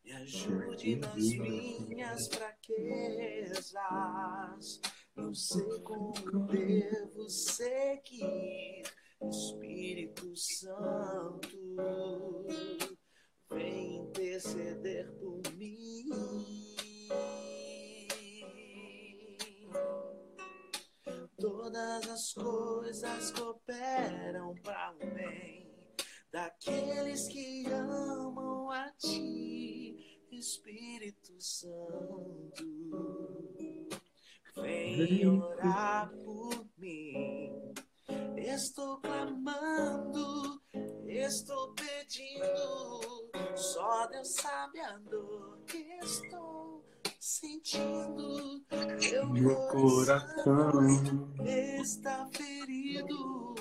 Me 0.05 0.13
ajude 0.13 0.97
nas 0.97 1.15
minhas 1.17 2.29
fraquezas. 2.29 3.73
Não 5.17 5.35
sei 5.35 5.81
como 5.83 6.13
devo 6.47 7.29
seguir. 7.29 8.83
Espírito 9.23 10.35
Santo, 10.35 11.77
vem 13.51 13.97
interceder 13.99 15.13
por 15.13 15.43
mim. 15.55 16.09
Todas 21.39 22.09
as 22.09 22.33
coisas 22.33 23.31
cooperam 23.33 24.55
para 24.63 24.93
o 24.93 25.15
bem 25.15 25.71
daqueles 26.33 27.29
que 27.29 27.67
amam 27.67 28.71
a 28.71 28.91
ti. 28.93 30.21
Espírito 30.31 31.35
Santo, 31.41 32.65
vem 34.97 35.29
orar 35.29 36.11
por 36.25 36.67
mim. 36.79 37.73
Estou 38.37 39.01
clamando, 39.01 40.61
estou 41.07 41.73
pedindo. 41.75 43.31
Só 43.55 44.07
Deus 44.09 44.35
sabe 44.35 44.81
a 44.81 44.99
dor 44.99 45.59
que 45.67 45.79
estou 46.03 46.85
sentindo. 47.19 48.65
Meu, 49.01 49.29
Meu 49.29 49.57
coração 49.69 50.73
está 51.45 52.27
ferido, 52.33 53.55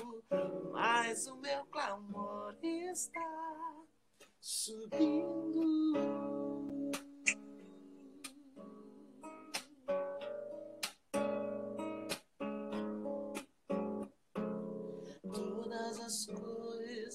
mas 0.72 1.26
o 1.26 1.36
meu 1.36 1.64
clamor 1.66 2.56
está 2.62 3.84
subindo. 4.40 6.00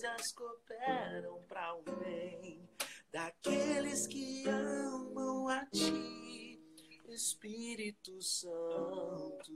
Coisas 0.05 0.31
cooperam 0.33 1.41
para 1.47 1.73
o 1.75 1.83
bem 1.99 2.69
daqueles 3.11 4.05
que 4.07 4.47
amam 4.47 5.47
a 5.47 5.65
Ti, 5.67 6.61
Espírito 7.09 8.21
Santo. 8.21 9.51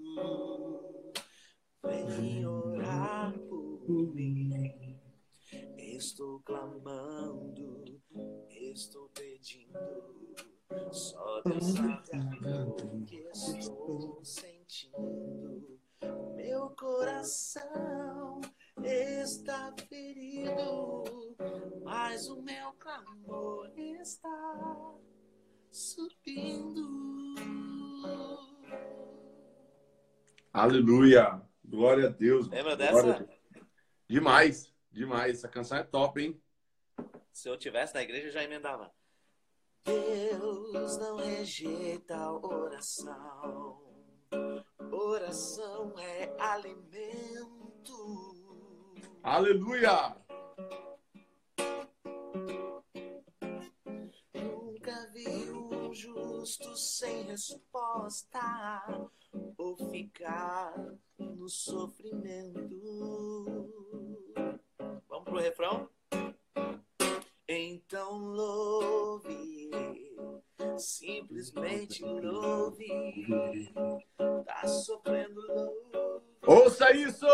Vem 1.83 2.47
orar 2.47 3.37
por 3.39 4.15
mim. 4.15 4.99
Estou 5.77 6.39
clamando, 6.41 8.01
estou 8.49 9.09
pedindo. 9.09 9.77
Só 10.91 11.41
Deus 11.41 11.73
sabe 11.73 12.28
Aleluia. 30.59 31.41
Glória 31.63 32.07
a 32.07 32.09
Deus. 32.09 32.49
Lembra 32.49 32.75
Glória 32.75 33.13
dessa? 33.13 33.23
Deus. 33.23 33.39
Demais, 34.09 34.73
demais. 34.91 35.37
Essa 35.37 35.47
canção 35.47 35.77
é 35.77 35.83
top, 35.83 36.21
hein? 36.21 36.41
Se 37.31 37.47
eu 37.47 37.57
tivesse 37.57 37.93
na 37.93 38.01
igreja, 38.01 38.27
eu 38.27 38.31
já 38.31 38.43
emendava. 38.43 38.91
Deus 39.85 40.97
não 40.97 41.15
rejeita 41.15 42.13
a 42.13 42.33
oração. 42.33 43.81
Oração 44.91 45.97
é 45.97 46.35
alimento. 46.37 47.95
Aleluia. 49.23 50.17
Nunca 54.33 55.11
vi 55.13 55.51
um 55.51 55.93
justo 55.93 56.75
sem 56.75 57.23
resposta 57.23 59.18
ou 59.59 59.75
ficar 59.91 60.73
no 61.19 61.49
sofrimento. 61.49 62.59
Vamos 65.09 65.25
pro 65.25 65.39
refrão? 65.39 65.89
Então 67.45 68.17
louve, 68.19 69.69
simplesmente 70.77 72.03
louve. 72.03 72.87
Tá 74.45 74.65
sofrendo, 74.65 75.41
louve. 75.41 76.29
Ouça 76.47 76.95
isso! 76.95 77.25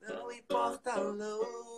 Não 0.00 0.32
importa, 0.32 0.98
louve. 0.98 1.73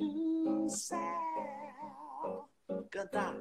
Invade 0.00 0.64
o 0.64 0.68
céu. 0.68 2.48
Cantar. 2.90 3.36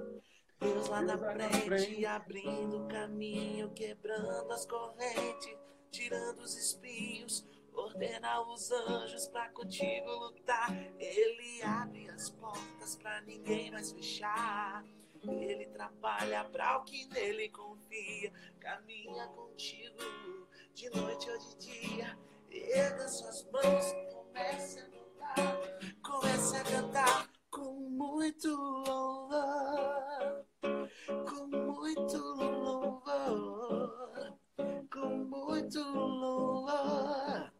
Deus 0.59 0.87
lá 0.87 1.01
na 1.01 1.17
frente, 1.17 2.05
abrindo 2.05 2.87
caminho, 2.87 3.69
quebrando 3.71 4.51
as 4.51 4.65
correntes, 4.65 5.57
tirando 5.91 6.39
os 6.39 6.55
espinhos, 6.55 7.45
ordena 7.73 8.41
os 8.41 8.71
anjos 8.71 9.27
pra 9.27 9.49
contigo 9.49 10.09
lutar. 10.11 10.71
Ele 10.97 11.61
abre 11.61 12.09
as 12.09 12.29
portas 12.31 12.95
pra 12.95 13.21
ninguém 13.21 13.69
mais 13.71 13.91
fechar. 13.91 14.83
Ele 15.23 15.65
trabalha 15.67 16.45
pra 16.45 16.77
o 16.77 16.83
que 16.83 17.05
nele 17.07 17.49
confia, 17.49 18.31
caminha 18.59 19.27
contigo 19.27 19.97
de 20.73 20.89
noite 20.89 21.29
ou 21.29 21.37
de 21.37 21.55
dia. 21.57 22.17
Erga 22.51 23.07
suas 23.09 23.43
mãos, 23.51 23.93
comece 24.13 24.79
a 24.79 24.89
cantar, 24.89 25.59
comece 26.05 26.55
a 26.57 26.63
cantar 26.63 27.27
com 27.49 27.73
muito 27.89 28.47
louvor, 28.47 30.45
com 31.27 31.47
muito 31.47 32.17
louvor, 32.17 33.89
com 34.91 35.09
muito 35.25 35.79
louvor, 35.79 37.51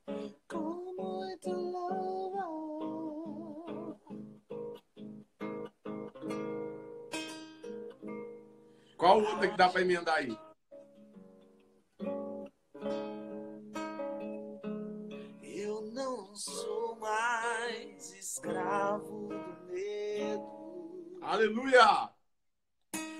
com 0.47 0.93
muito 0.95 1.49
louvor. 1.49 1.95
Qual 8.97 9.21
outra 9.21 9.47
que 9.49 9.57
dá 9.57 9.69
pra 9.69 9.81
emendar 9.81 10.17
aí? 10.17 10.37
Eu 15.41 15.81
não 15.93 16.35
sou 16.35 16.95
mais 16.97 17.94
escravo 18.25 19.27
do 19.27 19.71
medo. 19.71 21.19
Aleluia! 21.21 22.09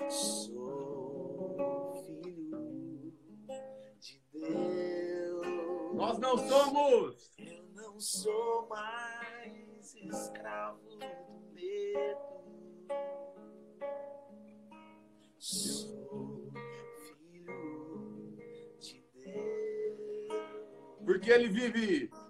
Sou 0.10 1.94
filho 2.04 3.14
de 4.00 4.20
Deus. 4.34 5.94
Nós 5.94 6.18
não 6.18 6.36
somos! 6.40 7.32
Eu 7.38 7.70
não 7.76 8.00
sou 8.00 8.68
mais 8.68 9.94
escravo 9.94 10.82
do 10.98 11.54
medo. 11.54 12.20
Sou 15.38 16.52
filho 17.22 18.38
de 18.80 19.06
Deus. 19.14 20.30
Porque 21.06 21.30
ele 21.30 21.48
vive. 21.50 22.25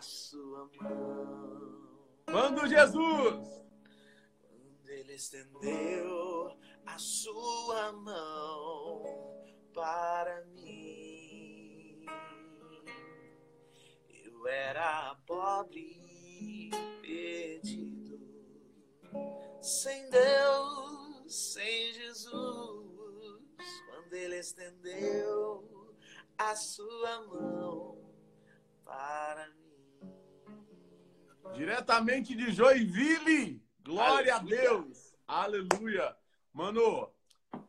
A 0.00 0.02
sua 0.02 0.70
mão. 0.80 2.22
Quando 2.24 2.66
Jesus! 2.66 3.62
Quando 4.40 4.88
ele 4.88 5.12
estendeu 5.12 6.56
a 6.86 6.98
sua 6.98 7.92
mão 7.92 9.04
para 9.74 10.42
mim. 10.46 12.06
Eu 14.08 14.48
era 14.48 15.14
pobre, 15.26 16.70
perdido, 17.02 18.18
sem 19.60 20.08
Deus, 20.08 21.30
sem 21.52 21.92
Jesus, 21.92 23.42
quando 23.86 24.14
Ele 24.14 24.38
estendeu 24.38 25.94
a 26.38 26.56
sua 26.56 27.20
mão 27.26 27.98
para 28.82 29.46
mim. 29.50 29.59
Diretamente 31.54 32.34
de 32.34 32.52
Joinville, 32.52 33.62
glória 33.82 34.34
Aleluia. 34.34 34.58
a 34.58 34.62
Deus, 34.62 35.14
aleluia. 35.26 36.16
Mano, 36.52 37.12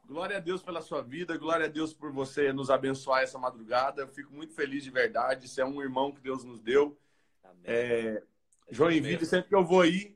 glória 0.05 0.37
a 0.37 0.39
Deus 0.39 0.63
pela 0.63 0.81
sua 0.81 1.01
vida, 1.01 1.37
glória 1.37 1.65
a 1.65 1.69
Deus 1.69 1.93
por 1.93 2.11
você 2.11 2.53
nos 2.53 2.69
abençoar 2.69 3.23
essa 3.23 3.37
madrugada. 3.37 4.01
Eu 4.01 4.07
fico 4.07 4.33
muito 4.33 4.53
feliz 4.53 4.83
de 4.83 4.89
verdade. 4.89 5.47
Você 5.47 5.61
é 5.61 5.65
um 5.65 5.81
irmão 5.81 6.11
que 6.11 6.21
Deus 6.21 6.43
nos 6.43 6.61
deu. 6.61 6.97
Amém. 7.43 7.61
É, 7.65 8.23
Joinville, 8.69 9.25
sempre 9.25 9.49
que 9.49 9.55
eu 9.55 9.65
vou 9.65 9.81
aí, 9.81 10.15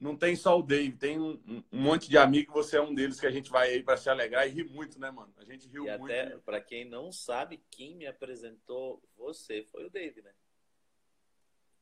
não 0.00 0.16
tem 0.16 0.34
só 0.34 0.58
o 0.58 0.62
Dave, 0.62 0.96
tem 0.96 1.20
um, 1.20 1.40
um, 1.46 1.80
monte 1.80 2.08
de 2.08 2.18
amigos, 2.18 2.52
você 2.52 2.76
é 2.76 2.82
um 2.82 2.92
deles 2.92 3.20
que 3.20 3.26
a 3.26 3.30
gente 3.30 3.50
vai 3.50 3.70
aí 3.70 3.82
para 3.82 3.96
se 3.96 4.10
alegrar 4.10 4.48
e 4.48 4.50
rir 4.50 4.64
muito, 4.64 4.98
né, 4.98 5.10
mano? 5.10 5.32
A 5.36 5.44
gente 5.44 5.68
riu 5.68 5.86
e 5.86 5.98
muito. 5.98 6.12
Até, 6.12 6.36
para 6.38 6.60
quem 6.60 6.84
não 6.84 7.12
sabe, 7.12 7.62
quem 7.70 7.94
me 7.94 8.06
apresentou 8.06 9.00
você 9.16 9.62
foi 9.70 9.84
o 9.84 9.90
Dave, 9.90 10.20
né? 10.22 10.32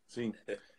Sim. 0.07 0.35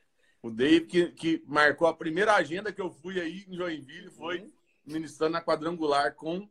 o 0.41 0.49
Dave 0.49 0.87
que, 0.87 1.11
que 1.11 1.43
marcou 1.45 1.87
a 1.87 1.93
primeira 1.93 2.33
agenda 2.33 2.73
que 2.73 2.81
eu 2.81 2.89
fui 2.89 3.19
aí 3.19 3.45
em 3.47 3.55
Joinville 3.55 4.09
foi 4.09 4.39
uhum. 4.39 4.51
ministrando 4.85 5.33
na 5.33 5.41
quadrangular 5.41 6.15
com 6.15 6.49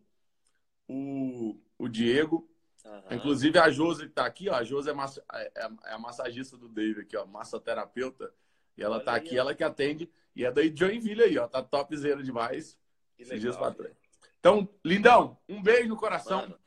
o, 0.89 1.61
o 1.79 1.89
Diego. 1.89 2.49
Uhum. 2.85 3.03
Inclusive 3.11 3.59
a 3.59 3.71
Josi 3.71 4.07
que 4.07 4.13
tá 4.13 4.25
aqui, 4.25 4.49
ó. 4.49 4.55
A 4.55 4.65
Josi 4.65 4.91
é, 4.91 4.93
massa, 4.93 5.25
é, 5.33 5.53
é, 5.57 5.93
a 5.93 5.99
massagista 5.99 6.57
do 6.57 6.69
Dave 6.69 7.01
aqui, 7.01 7.17
ó, 7.17 7.27
massoterapeuta. 7.27 8.33
E 8.77 8.83
ela 8.83 8.97
Olha 8.97 9.05
tá 9.05 9.15
aqui, 9.15 9.31
aí, 9.31 9.39
ela 9.39 9.55
que 9.55 9.65
atende. 9.65 10.11
E 10.35 10.45
é 10.45 10.53
daí 10.53 10.71
de 10.71 10.81
Joinville 10.81 11.23
aí, 11.23 11.39
ó. 11.39 11.49
Tá 11.49 11.63
topzera 11.63 12.23
demais. 12.23 12.79
Que 13.17 13.25
legal, 13.25 13.39
dias 13.39 13.57
pra 13.57 13.73
trás. 13.73 13.95
Então, 14.39 14.69
lindão, 14.85 15.37
um 15.49 15.63
beijo 15.63 15.89
no 15.89 15.97
coração. 15.97 16.43
Mano, 16.43 16.59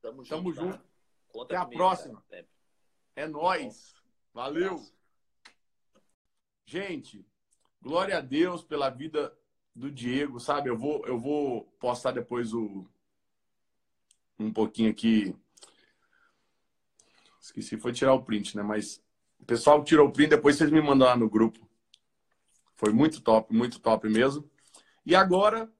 tamo 0.00 0.24
junto. 0.24 0.28
Tamo 0.28 0.52
junto. 0.52 0.82
Até 1.42 1.56
a 1.56 1.64
próxima. 1.64 2.22
Cara. 2.28 2.46
É 3.14 3.28
nóis. 3.28 3.94
Valeu. 4.34 4.82
Gente, 6.72 7.22
glória 7.82 8.16
a 8.16 8.20
Deus 8.22 8.64
pela 8.64 8.88
vida 8.88 9.30
do 9.76 9.90
Diego, 9.90 10.40
sabe? 10.40 10.70
Eu 10.70 10.78
vou, 10.78 11.06
eu 11.06 11.18
vou 11.18 11.66
postar 11.78 12.12
depois 12.12 12.54
o 12.54 12.88
um 14.38 14.50
pouquinho 14.50 14.90
aqui. 14.90 15.36
Esqueci, 17.38 17.76
foi 17.76 17.92
tirar 17.92 18.14
o 18.14 18.24
print, 18.24 18.56
né? 18.56 18.62
Mas 18.62 19.04
o 19.38 19.44
pessoal 19.44 19.84
tirou 19.84 20.08
o 20.08 20.10
print, 20.10 20.30
depois 20.30 20.56
vocês 20.56 20.70
me 20.70 20.80
mandam 20.80 21.06
lá 21.06 21.14
no 21.14 21.28
grupo. 21.28 21.68
Foi 22.74 22.90
muito 22.90 23.20
top, 23.20 23.54
muito 23.54 23.78
top 23.78 24.08
mesmo. 24.08 24.50
E 25.04 25.14
agora, 25.14 25.70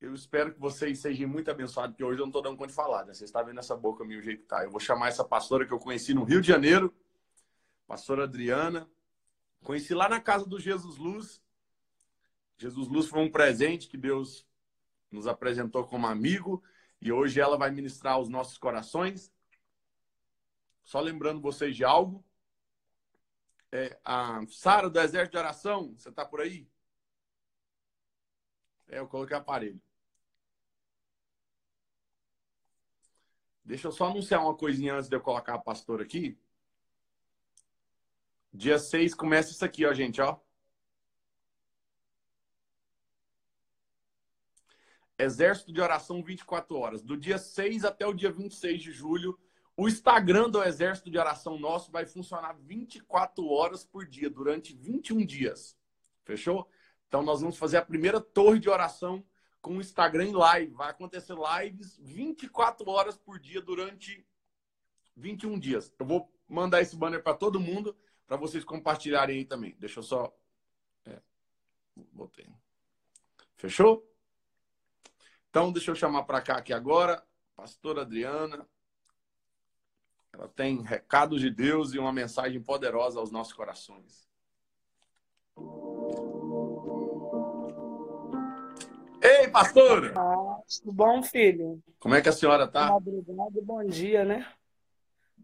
eu 0.00 0.14
espero 0.14 0.54
que 0.54 0.58
vocês 0.58 0.98
sejam 0.98 1.28
muito 1.28 1.50
abençoados, 1.50 1.90
porque 1.90 2.04
hoje 2.04 2.20
eu 2.20 2.24
não 2.24 2.28
estou 2.28 2.40
dando 2.40 2.56
conta 2.56 2.68
de 2.68 2.74
falar, 2.74 3.04
né? 3.04 3.12
Vocês 3.12 3.28
estão 3.28 3.44
vendo 3.44 3.60
essa 3.60 3.76
boca 3.76 4.02
minha, 4.02 4.18
o 4.18 4.22
jeito 4.22 4.40
que 4.40 4.48
tá. 4.48 4.64
Eu 4.64 4.70
vou 4.70 4.80
chamar 4.80 5.08
essa 5.08 5.26
pastora 5.26 5.66
que 5.66 5.74
eu 5.74 5.78
conheci 5.78 6.14
no 6.14 6.24
Rio 6.24 6.40
de 6.40 6.48
Janeiro, 6.48 6.90
pastora 7.86 8.24
Adriana. 8.24 8.88
Conheci 9.62 9.94
lá 9.94 10.08
na 10.08 10.20
casa 10.20 10.46
do 10.46 10.58
Jesus 10.58 10.96
Luz. 10.96 11.42
Jesus 12.56 12.88
Luz 12.88 13.06
foi 13.06 13.20
um 13.20 13.30
presente 13.30 13.88
que 13.88 13.96
Deus 13.96 14.46
nos 15.10 15.26
apresentou 15.26 15.86
como 15.86 16.06
amigo 16.06 16.62
e 17.00 17.12
hoje 17.12 17.40
ela 17.40 17.56
vai 17.56 17.70
ministrar 17.70 18.14
aos 18.14 18.28
nossos 18.28 18.58
corações. 18.58 19.32
Só 20.82 21.00
lembrando 21.00 21.40
vocês 21.40 21.76
de 21.76 21.84
algo, 21.84 22.24
é, 23.70 23.98
a 24.04 24.40
Sara 24.48 24.88
do 24.88 24.98
Exército 24.98 25.32
de 25.32 25.38
Oração, 25.38 25.94
você 25.94 26.08
está 26.08 26.24
por 26.24 26.40
aí? 26.40 26.66
É, 28.88 28.98
eu 28.98 29.06
coloquei 29.06 29.36
aparelho. 29.36 29.80
Deixa 33.62 33.86
eu 33.86 33.92
só 33.92 34.06
anunciar 34.06 34.40
uma 34.40 34.56
coisinha 34.56 34.94
antes 34.94 35.10
de 35.10 35.16
eu 35.16 35.20
colocar 35.20 35.54
a 35.54 35.58
pastora 35.58 36.02
aqui. 36.02 36.38
Dia 38.52 38.78
6 38.78 39.14
começa 39.14 39.50
isso 39.50 39.64
aqui, 39.64 39.84
ó, 39.84 39.92
gente, 39.92 40.20
ó. 40.20 40.38
Exército 45.18 45.72
de 45.72 45.80
Oração 45.80 46.22
24 46.22 46.76
horas. 46.76 47.02
Do 47.02 47.16
dia 47.16 47.38
6 47.38 47.84
até 47.84 48.06
o 48.06 48.14
dia 48.14 48.30
26 48.30 48.80
de 48.80 48.92
julho, 48.92 49.38
o 49.76 49.88
Instagram 49.88 50.48
do 50.48 50.62
Exército 50.62 51.10
de 51.10 51.18
Oração 51.18 51.58
nosso 51.58 51.90
vai 51.90 52.06
funcionar 52.06 52.52
24 52.54 53.46
horas 53.48 53.84
por 53.84 54.06
dia, 54.06 54.30
durante 54.30 54.74
21 54.74 55.24
dias. 55.24 55.76
Fechou? 56.24 56.70
Então 57.08 57.22
nós 57.22 57.40
vamos 57.40 57.56
fazer 57.56 57.78
a 57.78 57.84
primeira 57.84 58.20
torre 58.20 58.60
de 58.60 58.68
oração 58.68 59.24
com 59.60 59.76
o 59.76 59.80
Instagram 59.80 60.26
em 60.26 60.32
live. 60.32 60.72
Vai 60.74 60.90
acontecer 60.90 61.34
lives 61.34 61.98
24 62.02 62.88
horas 62.88 63.16
por 63.16 63.38
dia 63.38 63.62
durante 63.62 64.26
21 65.18 65.58
dias. 65.58 65.92
Eu 65.98 66.06
vou 66.06 66.32
mandar 66.48 66.80
esse 66.80 66.96
banner 66.96 67.22
para 67.22 67.34
todo 67.34 67.60
mundo 67.60 67.96
para 68.26 68.36
vocês 68.36 68.64
compartilharem 68.64 69.38
aí 69.38 69.44
também. 69.44 69.74
Deixa 69.78 69.98
eu 69.98 70.02
só. 70.02 70.34
É, 71.06 71.20
botei. 72.12 72.46
Fechou? 73.56 74.06
Então, 75.50 75.72
deixa 75.72 75.90
eu 75.90 75.94
chamar 75.94 76.24
para 76.24 76.40
cá 76.40 76.58
aqui 76.58 76.72
agora, 76.72 77.22
pastora 77.56 78.02
Adriana. 78.02 78.68
Ela 80.32 80.46
tem 80.48 80.82
recados 80.82 81.40
de 81.40 81.50
Deus 81.50 81.94
e 81.94 81.98
uma 81.98 82.12
mensagem 82.12 82.62
poderosa 82.62 83.18
aos 83.18 83.30
nossos 83.30 83.54
corações. 83.54 84.28
Ei, 89.20 89.48
pastora! 89.48 90.14
Ah, 90.16 90.60
tudo 90.68 90.92
bom, 90.92 91.22
filho? 91.22 91.82
Como 91.98 92.14
é 92.14 92.20
que 92.20 92.28
a 92.28 92.32
senhora 92.32 92.64
está? 92.64 92.94
Obrigado, 92.94 93.60
bom 93.62 93.84
dia, 93.84 94.24
né? 94.24 94.46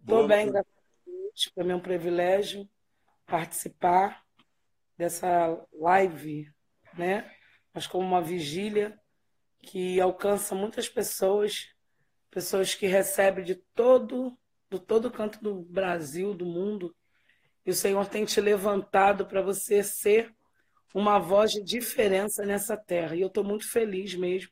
Estou 0.05 0.29
bem, 0.29 0.53
graças 0.53 0.71
a 0.71 1.11
Deus. 1.11 1.51
Para 1.55 1.64
mim 1.64 1.73
é 1.73 1.77
um 1.77 1.81
privilégio 1.81 2.69
participar 3.25 4.23
dessa 4.99 5.67
live, 5.73 6.53
né? 6.93 7.35
Mas 7.73 7.87
como 7.87 8.07
uma 8.07 8.21
vigília 8.21 9.01
que 9.62 9.99
alcança 9.99 10.55
muitas 10.55 10.90
pessoas, 10.90 11.71
pessoas 12.31 12.75
que 12.75 12.87
recebem 12.87 13.47
de 13.47 13.55
todo 13.75 14.38
do 14.69 14.79
todo 14.79 15.11
canto 15.11 15.43
do 15.43 15.62
Brasil, 15.62 16.35
do 16.35 16.45
mundo. 16.45 16.95
E 17.64 17.71
o 17.71 17.75
Senhor 17.75 18.07
tem 18.07 18.27
te 18.27 18.43
levantado 18.43 19.25
para 19.25 19.40
você 19.40 19.83
ser 19.83 20.35
uma 20.93 21.19
voz 21.19 21.51
de 21.51 21.62
diferença 21.64 22.45
nessa 22.45 22.77
terra. 22.77 23.17
E 23.17 23.23
eu 23.23 23.29
estou 23.29 23.43
muito 23.43 23.67
feliz 23.71 24.14
mesmo 24.14 24.51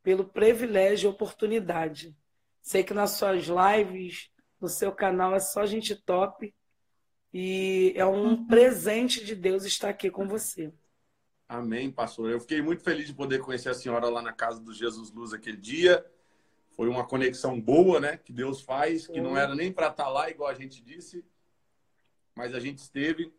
pelo 0.00 0.24
privilégio 0.24 1.08
e 1.08 1.10
oportunidade. 1.10 2.16
Sei 2.62 2.84
que 2.84 2.94
nas 2.94 3.12
suas 3.12 3.46
lives, 3.46 4.30
no 4.60 4.68
seu 4.68 4.92
canal, 4.92 5.34
é 5.34 5.40
só 5.40 5.66
gente 5.66 5.94
top. 5.94 6.54
E 7.32 7.92
é 7.96 8.06
um 8.06 8.28
uhum. 8.28 8.46
presente 8.46 9.24
de 9.24 9.34
Deus 9.34 9.64
estar 9.64 9.90
aqui 9.90 10.10
com 10.10 10.26
você. 10.26 10.72
Amém, 11.48 11.90
pastor. 11.90 12.30
Eu 12.30 12.40
fiquei 12.40 12.62
muito 12.62 12.82
feliz 12.82 13.06
de 13.06 13.14
poder 13.14 13.40
conhecer 13.40 13.68
a 13.68 13.74
senhora 13.74 14.08
lá 14.08 14.22
na 14.22 14.32
casa 14.32 14.60
do 14.60 14.72
Jesus 14.72 15.10
Luz 15.12 15.32
aquele 15.32 15.56
dia. 15.56 16.04
Foi 16.70 16.88
uma 16.88 17.06
conexão 17.06 17.60
boa, 17.60 18.00
né? 18.00 18.16
Que 18.16 18.32
Deus 18.32 18.62
faz, 18.62 19.06
que 19.06 19.20
não 19.20 19.36
era 19.36 19.54
nem 19.54 19.72
para 19.72 19.88
estar 19.88 20.04
tá 20.04 20.10
lá, 20.10 20.30
igual 20.30 20.50
a 20.50 20.54
gente 20.54 20.82
disse, 20.82 21.24
mas 22.34 22.54
a 22.54 22.60
gente 22.60 22.78
esteve. 22.78 23.32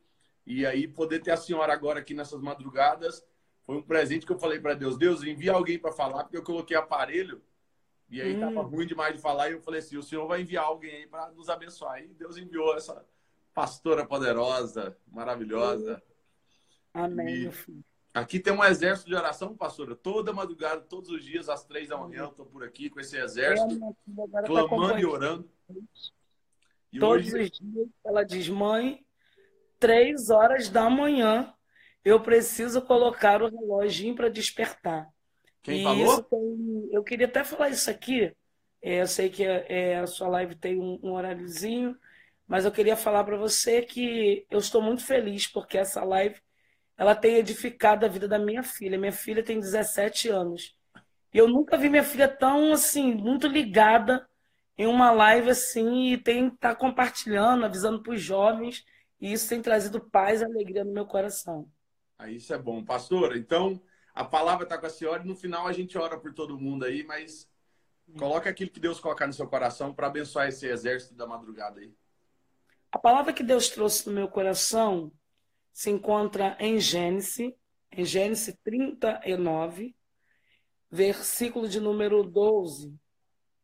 E 0.45 0.65
aí, 0.65 0.87
poder 0.87 1.19
ter 1.19 1.31
a 1.31 1.37
senhora 1.37 1.73
agora 1.73 1.99
aqui 1.99 2.13
nessas 2.13 2.41
madrugadas 2.41 3.23
foi 3.65 3.75
um 3.75 3.81
presente 3.81 4.25
que 4.25 4.31
eu 4.31 4.39
falei 4.39 4.59
para 4.59 4.73
Deus: 4.73 4.97
Deus, 4.97 5.21
envia 5.21 5.51
alguém 5.51 5.77
para 5.77 5.91
falar, 5.91 6.23
porque 6.23 6.37
eu 6.37 6.43
coloquei 6.43 6.77
aparelho 6.77 7.41
e 8.09 8.21
aí 8.21 8.35
hum. 8.35 8.39
tava 8.39 8.61
ruim 8.61 8.85
demais 8.85 9.15
de 9.15 9.21
falar. 9.21 9.49
E 9.49 9.53
eu 9.53 9.61
falei 9.61 9.79
assim: 9.79 9.97
o 9.97 10.03
senhor 10.03 10.27
vai 10.27 10.41
enviar 10.41 10.65
alguém 10.65 10.95
aí 10.95 11.07
para 11.07 11.29
nos 11.31 11.49
abençoar. 11.49 12.01
E 12.01 12.07
Deus 12.07 12.37
enviou 12.37 12.75
essa 12.75 13.05
pastora 13.53 14.05
poderosa, 14.05 14.97
maravilhosa. 15.07 16.01
Amém, 16.93 17.51
e... 17.67 17.83
Aqui 18.13 18.39
tem 18.39 18.51
um 18.51 18.63
exército 18.63 19.09
de 19.09 19.15
oração, 19.15 19.55
pastora. 19.55 19.95
Toda 19.95 20.33
madrugada, 20.33 20.81
todos 20.81 21.11
os 21.11 21.23
dias, 21.23 21.49
às 21.49 21.63
três 21.63 21.89
da 21.89 21.97
manhã, 21.97 22.23
eu 22.23 22.29
estou 22.29 22.45
por 22.47 22.63
aqui 22.63 22.89
com 22.89 22.99
esse 22.99 23.15
exército, 23.15 23.75
é, 23.75 24.41
clamando 24.43 24.93
tá 24.93 24.99
e 24.99 25.05
orando. 25.05 25.47
E 26.91 26.97
todos 26.99 27.31
hoje... 27.31 27.43
os 27.43 27.59
dias, 27.59 27.87
ela 28.03 28.23
diz, 28.23 28.49
mãe, 28.49 29.05
três 29.79 30.31
horas 30.31 30.67
da 30.67 30.89
manhã, 30.89 31.53
eu 32.03 32.19
preciso 32.19 32.81
colocar 32.81 33.43
o 33.43 33.49
reloginho 33.49 34.15
para 34.15 34.29
despertar. 34.29 35.07
Quem 35.67 35.81
e 35.81 35.83
falou? 35.83 36.23
Tem... 36.23 36.89
eu 36.91 37.03
queria 37.03 37.25
até 37.25 37.43
falar 37.43 37.69
isso 37.69 37.89
aqui. 37.89 38.33
É, 38.81 39.01
eu 39.01 39.07
sei 39.07 39.29
que 39.29 39.43
é, 39.43 39.99
a 39.99 40.07
sua 40.07 40.29
live 40.29 40.55
tem 40.55 40.79
um, 40.79 40.97
um 41.03 41.11
horáriozinho, 41.11 41.93
mas 42.47 42.63
eu 42.63 42.71
queria 42.71 42.95
falar 42.95 43.25
para 43.25 43.35
você 43.35 43.81
que 43.81 44.45
eu 44.49 44.59
estou 44.59 44.81
muito 44.81 45.05
feliz 45.05 45.45
porque 45.45 45.77
essa 45.77 46.05
live 46.05 46.39
ela 46.97 47.13
tem 47.13 47.35
edificado 47.35 48.05
a 48.05 48.09
vida 48.09 48.29
da 48.29 48.39
minha 48.39 48.63
filha. 48.63 48.97
Minha 48.97 49.11
filha 49.11 49.43
tem 49.43 49.59
17 49.59 50.29
anos. 50.29 50.73
E 51.33 51.37
eu 51.37 51.49
nunca 51.49 51.77
vi 51.77 51.89
minha 51.89 52.03
filha 52.03 52.29
tão, 52.29 52.71
assim, 52.71 53.13
muito 53.13 53.45
ligada 53.45 54.25
em 54.77 54.87
uma 54.87 55.11
live 55.11 55.49
assim 55.49 56.13
e 56.13 56.17
tem 56.17 56.47
estar 56.47 56.69
tá 56.69 56.75
compartilhando, 56.75 57.65
avisando 57.65 58.01
para 58.01 58.13
os 58.13 58.21
jovens. 58.21 58.85
E 59.19 59.33
isso 59.33 59.49
tem 59.49 59.61
trazido 59.61 59.99
paz 60.09 60.41
e 60.41 60.45
alegria 60.45 60.85
no 60.85 60.93
meu 60.93 61.05
coração. 61.05 61.69
Aí 62.17 62.37
isso 62.37 62.53
é 62.53 62.57
bom. 62.57 62.83
Pastor, 62.85 63.35
então 63.35 63.81
a 64.17 64.25
palavra 64.25 64.63
está 64.63 64.77
com 64.79 64.87
a 64.87 64.89
senhora 64.89 65.23
e 65.23 65.27
no 65.27 65.35
final 65.35 65.67
a 65.67 65.71
gente 65.71 65.95
ora 65.95 66.17
por 66.19 66.33
todo 66.33 66.59
mundo 66.59 66.85
aí, 66.85 67.03
mas 67.03 67.47
coloca 68.17 68.49
aquilo 68.49 68.71
que 68.71 68.79
Deus 68.79 68.99
colocar 68.99 69.27
no 69.27 69.33
seu 69.33 69.47
coração 69.47 69.93
para 69.93 70.07
abençoar 70.07 70.47
esse 70.47 70.65
exército 70.65 71.13
da 71.13 71.27
madrugada 71.27 71.79
aí. 71.79 71.93
A 72.91 72.97
palavra 72.97 73.31
que 73.31 73.43
Deus 73.43 73.69
trouxe 73.69 74.07
no 74.07 74.15
meu 74.15 74.27
coração 74.27 75.11
se 75.71 75.91
encontra 75.91 76.57
em 76.59 76.79
Gênesis, 76.79 77.53
em 77.91 78.03
Gênesis 78.03 78.57
39, 78.63 79.95
versículo 80.89 81.69
de 81.69 81.79
número 81.79 82.23
12, 82.23 82.91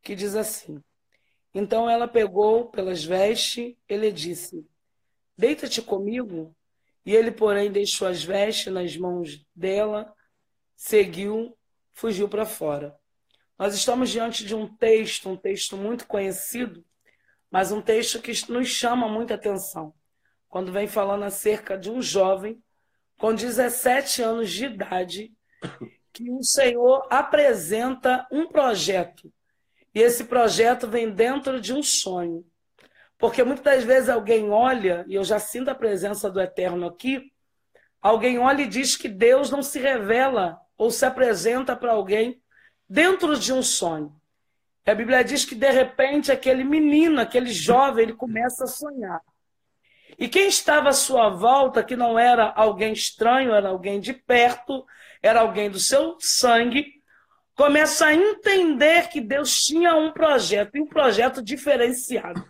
que 0.03 0.13
diz 0.13 0.35
assim: 0.35 0.83
Então 1.51 1.89
ela 1.89 2.07
pegou 2.07 2.69
pelas 2.69 3.03
vestes, 3.03 3.75
ele 3.89 4.11
disse: 4.11 4.63
Deita-te 5.35 5.81
comigo. 5.81 6.55
E 7.05 7.13
ele, 7.13 7.31
porém, 7.31 7.71
deixou 7.71 8.07
as 8.07 8.23
vestes 8.23 8.71
nas 8.71 8.95
mãos 8.95 9.45
dela, 9.53 10.13
seguiu, 10.75 11.57
fugiu 11.91 12.27
para 12.27 12.45
fora. 12.45 12.95
Nós 13.57 13.75
estamos 13.75 14.09
diante 14.09 14.45
de 14.45 14.55
um 14.55 14.67
texto, 14.67 15.29
um 15.29 15.37
texto 15.37 15.77
muito 15.77 16.07
conhecido, 16.07 16.83
mas 17.49 17.71
um 17.71 17.81
texto 17.81 18.21
que 18.21 18.33
nos 18.51 18.67
chama 18.67 19.07
muita 19.07 19.35
atenção. 19.35 19.93
Quando 20.49 20.71
vem 20.71 20.87
falando 20.87 21.23
acerca 21.23 21.77
de 21.77 21.89
um 21.89 22.01
jovem 22.01 22.61
com 23.17 23.33
17 23.33 24.21
anos 24.21 24.51
de 24.51 24.65
idade, 24.65 25.31
que 26.11 26.29
o 26.31 26.43
Senhor 26.43 27.07
apresenta 27.09 28.27
um 28.31 28.47
projeto. 28.47 29.31
E 29.95 29.99
esse 29.99 30.25
projeto 30.25 30.87
vem 30.87 31.11
dentro 31.11 31.61
de 31.61 31.73
um 31.73 31.81
sonho. 31.81 32.45
Porque 33.17 33.43
muitas 33.43 33.63
das 33.63 33.83
vezes 33.83 34.09
alguém 34.09 34.49
olha, 34.49 35.05
e 35.07 35.15
eu 35.15 35.23
já 35.23 35.39
sinto 35.39 35.69
a 35.69 35.75
presença 35.75 36.29
do 36.29 36.41
Eterno 36.41 36.87
aqui, 36.87 37.31
alguém 38.01 38.37
olha 38.37 38.63
e 38.63 38.67
diz 38.67 38.97
que 38.97 39.07
Deus 39.07 39.49
não 39.49 39.63
se 39.63 39.79
revela 39.79 40.59
ou 40.83 40.91
se 40.91 41.05
apresenta 41.05 41.77
para 41.77 41.93
alguém 41.93 42.41
dentro 42.89 43.39
de 43.39 43.53
um 43.53 43.63
sonho. 43.63 44.13
A 44.85 44.93
Bíblia 44.93 45.23
diz 45.23 45.45
que 45.45 45.55
de 45.55 45.71
repente 45.71 46.29
aquele 46.29 46.65
menino, 46.65 47.21
aquele 47.21 47.53
jovem, 47.53 48.03
ele 48.03 48.13
começa 48.13 48.65
a 48.65 48.67
sonhar. 48.67 49.21
E 50.19 50.27
quem 50.27 50.45
estava 50.45 50.89
à 50.89 50.93
sua 50.93 51.29
volta, 51.29 51.85
que 51.85 51.95
não 51.95 52.19
era 52.19 52.51
alguém 52.53 52.91
estranho, 52.91 53.53
era 53.53 53.69
alguém 53.69 54.01
de 54.01 54.11
perto, 54.11 54.85
era 55.21 55.39
alguém 55.39 55.71
do 55.71 55.79
seu 55.79 56.17
sangue, 56.19 56.85
começa 57.55 58.07
a 58.07 58.13
entender 58.13 59.07
que 59.07 59.21
Deus 59.21 59.63
tinha 59.63 59.95
um 59.95 60.11
projeto, 60.11 60.75
e 60.75 60.81
um 60.81 60.87
projeto 60.87 61.41
diferenciado. 61.41 62.45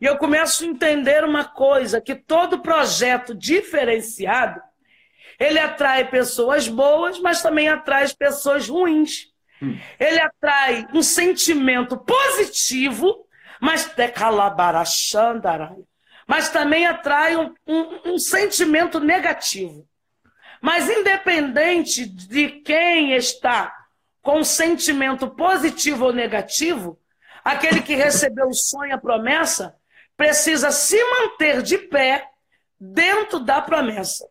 E 0.00 0.04
eu 0.04 0.18
começo 0.18 0.64
a 0.64 0.66
entender 0.66 1.22
uma 1.22 1.44
coisa, 1.44 2.00
que 2.00 2.16
todo 2.16 2.62
projeto 2.62 3.32
diferenciado, 3.32 4.60
ele 5.44 5.58
atrai 5.58 6.08
pessoas 6.08 6.66
boas, 6.68 7.18
mas 7.20 7.42
também 7.42 7.68
atrai 7.68 8.06
pessoas 8.18 8.68
ruins. 8.68 9.28
Hum. 9.62 9.78
Ele 10.00 10.18
atrai 10.20 10.86
um 10.94 11.02
sentimento 11.02 11.96
positivo, 11.98 13.26
mas 13.60 13.90
mas 16.26 16.48
também 16.48 16.86
atrai 16.86 17.36
um, 17.36 17.54
um, 17.66 18.12
um 18.12 18.18
sentimento 18.18 18.98
negativo. 18.98 19.86
Mas 20.62 20.88
independente 20.88 22.06
de 22.06 22.48
quem 22.48 23.12
está 23.12 23.74
com 24.22 24.42
sentimento 24.42 25.28
positivo 25.28 26.06
ou 26.06 26.12
negativo, 26.12 26.98
aquele 27.44 27.82
que 27.82 27.94
recebeu 27.94 28.48
o 28.48 28.54
sonho, 28.54 28.94
a 28.94 28.98
promessa, 28.98 29.76
precisa 30.16 30.70
se 30.70 30.98
manter 31.04 31.60
de 31.60 31.76
pé 31.76 32.26
dentro 32.80 33.38
da 33.40 33.60
promessa. 33.60 34.26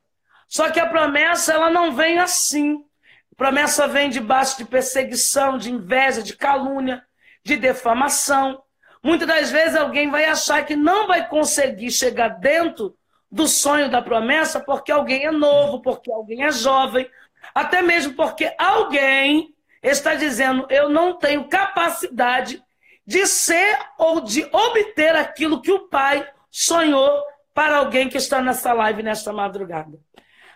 Só 0.53 0.69
que 0.69 0.79
a 0.79 0.85
promessa 0.85 1.51
ela 1.51 1.71
não 1.71 1.95
vem 1.95 2.19
assim. 2.19 2.85
A 3.31 3.35
promessa 3.35 3.87
vem 3.87 4.11
debaixo 4.11 4.55
de 4.55 4.65
perseguição, 4.65 5.57
de 5.57 5.71
inveja, 5.71 6.21
de 6.21 6.37
calúnia, 6.37 7.03
de 7.43 7.57
defamação. 7.57 8.61
Muitas 9.01 9.27
das 9.27 9.49
vezes 9.49 9.75
alguém 9.75 10.11
vai 10.11 10.25
achar 10.25 10.63
que 10.63 10.75
não 10.75 11.07
vai 11.07 11.27
conseguir 11.27 11.89
chegar 11.89 12.27
dentro 12.27 12.95
do 13.31 13.47
sonho 13.47 13.89
da 13.89 13.99
promessa 13.99 14.59
porque 14.59 14.91
alguém 14.91 15.25
é 15.25 15.31
novo, 15.31 15.81
porque 15.81 16.11
alguém 16.11 16.43
é 16.43 16.51
jovem, 16.51 17.09
até 17.55 17.81
mesmo 17.81 18.13
porque 18.13 18.53
alguém 18.55 19.55
está 19.81 20.13
dizendo: 20.13 20.67
eu 20.69 20.87
não 20.87 21.17
tenho 21.17 21.49
capacidade 21.49 22.63
de 23.07 23.25
ser 23.25 23.75
ou 23.97 24.21
de 24.21 24.47
obter 24.51 25.15
aquilo 25.15 25.63
que 25.63 25.71
o 25.71 25.87
Pai 25.87 26.29
sonhou 26.51 27.23
para 27.55 27.77
alguém 27.77 28.07
que 28.07 28.17
está 28.17 28.39
nessa 28.39 28.71
live 28.71 29.01
nesta 29.01 29.33
madrugada. 29.33 29.97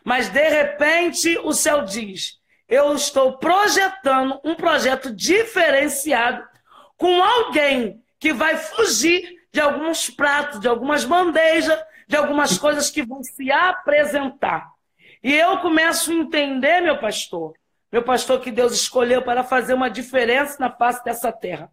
Mas 0.08 0.30
de 0.30 0.48
repente 0.48 1.38
o 1.39 1.52
céu 1.52 1.84
diz: 1.84 2.39
eu 2.65 2.96
estou 2.96 3.38
projetando 3.38 4.39
um 4.41 4.56
projeto 4.56 5.13
diferenciado 5.13 6.48
com 6.96 7.22
alguém 7.22 8.02
que 8.17 8.32
vai 8.32 8.56
fugir 8.56 9.22
de 9.52 9.60
alguns 9.60 10.10
pratos, 10.10 10.62
de 10.62 10.67
algumas 10.70 11.04
bandejas, 11.04 11.78
de 12.08 12.15
algumas 12.15 12.58
coisas 12.58 12.89
que 12.89 13.04
vão 13.04 13.22
se 13.22 13.52
apresentar. 13.52 14.70
E 15.22 15.36
eu 15.36 15.58
começo 15.58 16.10
a 16.10 16.15
entender, 16.15 16.80
meu 16.80 16.98
pastor, 17.02 17.54
meu 17.91 18.02
pastor 18.02 18.39
que 18.39 18.50
Deus 18.50 18.72
escolheu 18.72 19.24
para 19.24 19.43
fazer 19.43 19.74
uma 19.74 19.89
diferença 19.89 20.56
na 20.58 20.72
face 20.72 21.04
dessa 21.04 21.34
terra. 21.34 21.70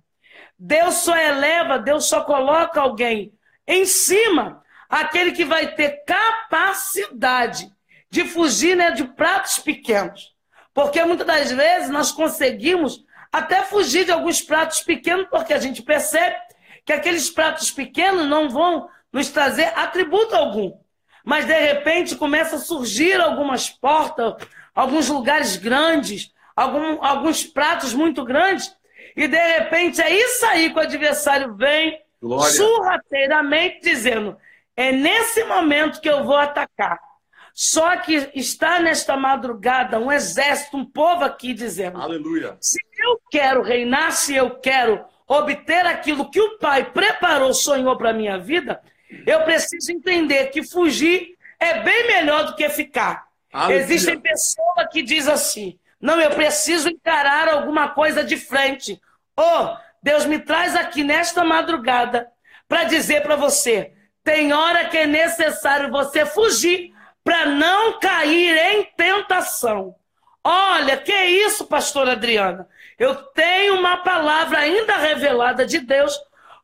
Deus 0.59 0.95
só 0.95 1.17
eleva, 1.17 1.79
Deus 1.79 2.07
só 2.07 2.25
coloca 2.25 2.81
alguém 2.81 3.33
em 3.65 3.87
cima, 3.87 4.61
aquele 4.89 5.31
que 5.31 5.45
vai 5.45 5.77
ter 5.77 6.03
capacidade 6.05 7.73
de 8.15 8.25
fugir 8.25 8.77
né, 8.77 8.93
de 8.93 9.03
pratos 9.03 9.59
pequenos. 9.59 10.33
Porque 10.73 11.03
muitas 11.05 11.27
das 11.27 11.51
vezes 11.51 11.91
nós 11.91 12.13
conseguimos 12.13 13.05
até 13.33 13.65
fugir 13.65 14.05
de 14.05 14.13
alguns 14.13 14.41
pratos 14.41 14.83
pequenos, 14.83 15.27
porque 15.29 15.53
a 15.53 15.59
gente 15.59 15.83
percebe 15.83 16.37
que 16.85 16.93
aqueles 16.93 17.29
pratos 17.29 17.73
pequenos 17.73 18.29
não 18.29 18.49
vão 18.49 18.89
nos 19.13 19.31
trazer 19.31 19.73
atributo 19.77 20.37
algum. 20.37 20.79
Mas 21.25 21.45
de 21.45 21.59
repente 21.59 22.15
começa 22.15 22.55
a 22.55 22.61
surgir 22.61 23.21
algumas 23.21 23.69
portas, 23.69 24.35
alguns 24.73 25.09
lugares 25.09 25.57
grandes, 25.57 26.33
algum, 26.55 27.05
alguns 27.05 27.43
pratos 27.43 27.93
muito 27.93 28.25
grandes, 28.25 28.77
e 29.17 29.27
de 29.27 29.59
repente 29.59 30.01
é 30.01 30.09
isso 30.09 30.47
aí 30.47 30.71
que 30.71 30.79
o 30.79 30.83
adversário 30.83 31.57
vem 31.57 31.99
Glória. 32.23 32.53
surrateiramente 32.53 33.81
dizendo: 33.81 34.37
é 34.77 34.93
nesse 34.93 35.43
momento 35.43 36.01
que 36.01 36.09
eu 36.09 36.23
vou 36.23 36.37
atacar. 36.37 37.14
Só 37.55 37.97
que 37.99 38.31
está 38.35 38.81
nesta 38.81 39.17
madrugada 39.17 40.01
um 40.01 40.11
exército, 40.11 40.77
um 40.77 40.85
povo 40.85 41.25
aqui 41.25 41.55
dizendo: 41.55 42.01
Aleluia. 42.01 42.57
Se 42.61 42.81
eu 42.99 43.21
quero 43.31 43.63
reinar, 43.63 44.11
se 44.11 44.35
eu 44.35 44.59
quero 44.59 45.05
obter 45.25 45.87
aquilo 45.87 46.29
que 46.29 46.41
o 46.41 46.59
Pai 46.59 46.91
preparou, 46.91 47.55
sonhou 47.55 47.97
para 47.97 48.11
a 48.11 48.15
minha 48.15 48.37
vida, 48.37 48.83
eu 49.25 49.43
preciso 49.43 49.93
entender 49.93 50.47
que 50.47 50.65
fugir 50.65 51.37
é 51.61 51.81
bem 51.81 52.09
melhor 52.09 52.45
do 52.45 52.57
que 52.57 52.69
ficar. 52.69 53.29
Aleluia. 53.53 53.85
Existem 53.85 54.19
pessoas 54.19 54.89
que 54.91 55.01
dizem 55.01 55.33
assim: 55.33 55.79
não, 56.01 56.21
eu 56.21 56.31
preciso 56.31 56.89
encarar 56.89 57.49
alguma 57.49 57.89
coisa 57.91 58.25
de 58.25 58.37
frente. 58.37 59.01
Oh, 59.37 59.77
Deus 60.03 60.27
me 60.27 60.41
traz 60.41 60.75
aqui 60.75 61.05
nesta 61.05 61.45
madrugada 61.45 62.29
para 62.67 62.83
dizer 62.83 63.23
para 63.23 63.37
você: 63.37 63.93
tem 64.25 64.53
hora 64.53 64.87
que 64.87 64.99
é 64.99 65.07
necessário 65.07 65.89
você 65.93 66.27
fugir 66.27 66.94
para 67.25 67.47
não 67.47 67.99
cair 67.99 68.57
em 68.57 68.85
tentação. 68.97 69.97
Olha, 70.45 70.97
que 70.97 71.13
isso, 71.13 71.67
pastor 71.67 72.09
Adriana? 72.09 72.69
Eu 72.99 73.17
tenho 73.17 73.79
uma 73.79 73.97
palavra 73.97 74.59
ainda 74.59 74.97
revelada 74.99 75.67
de 75.67 75.81
Deus, 75.81 76.17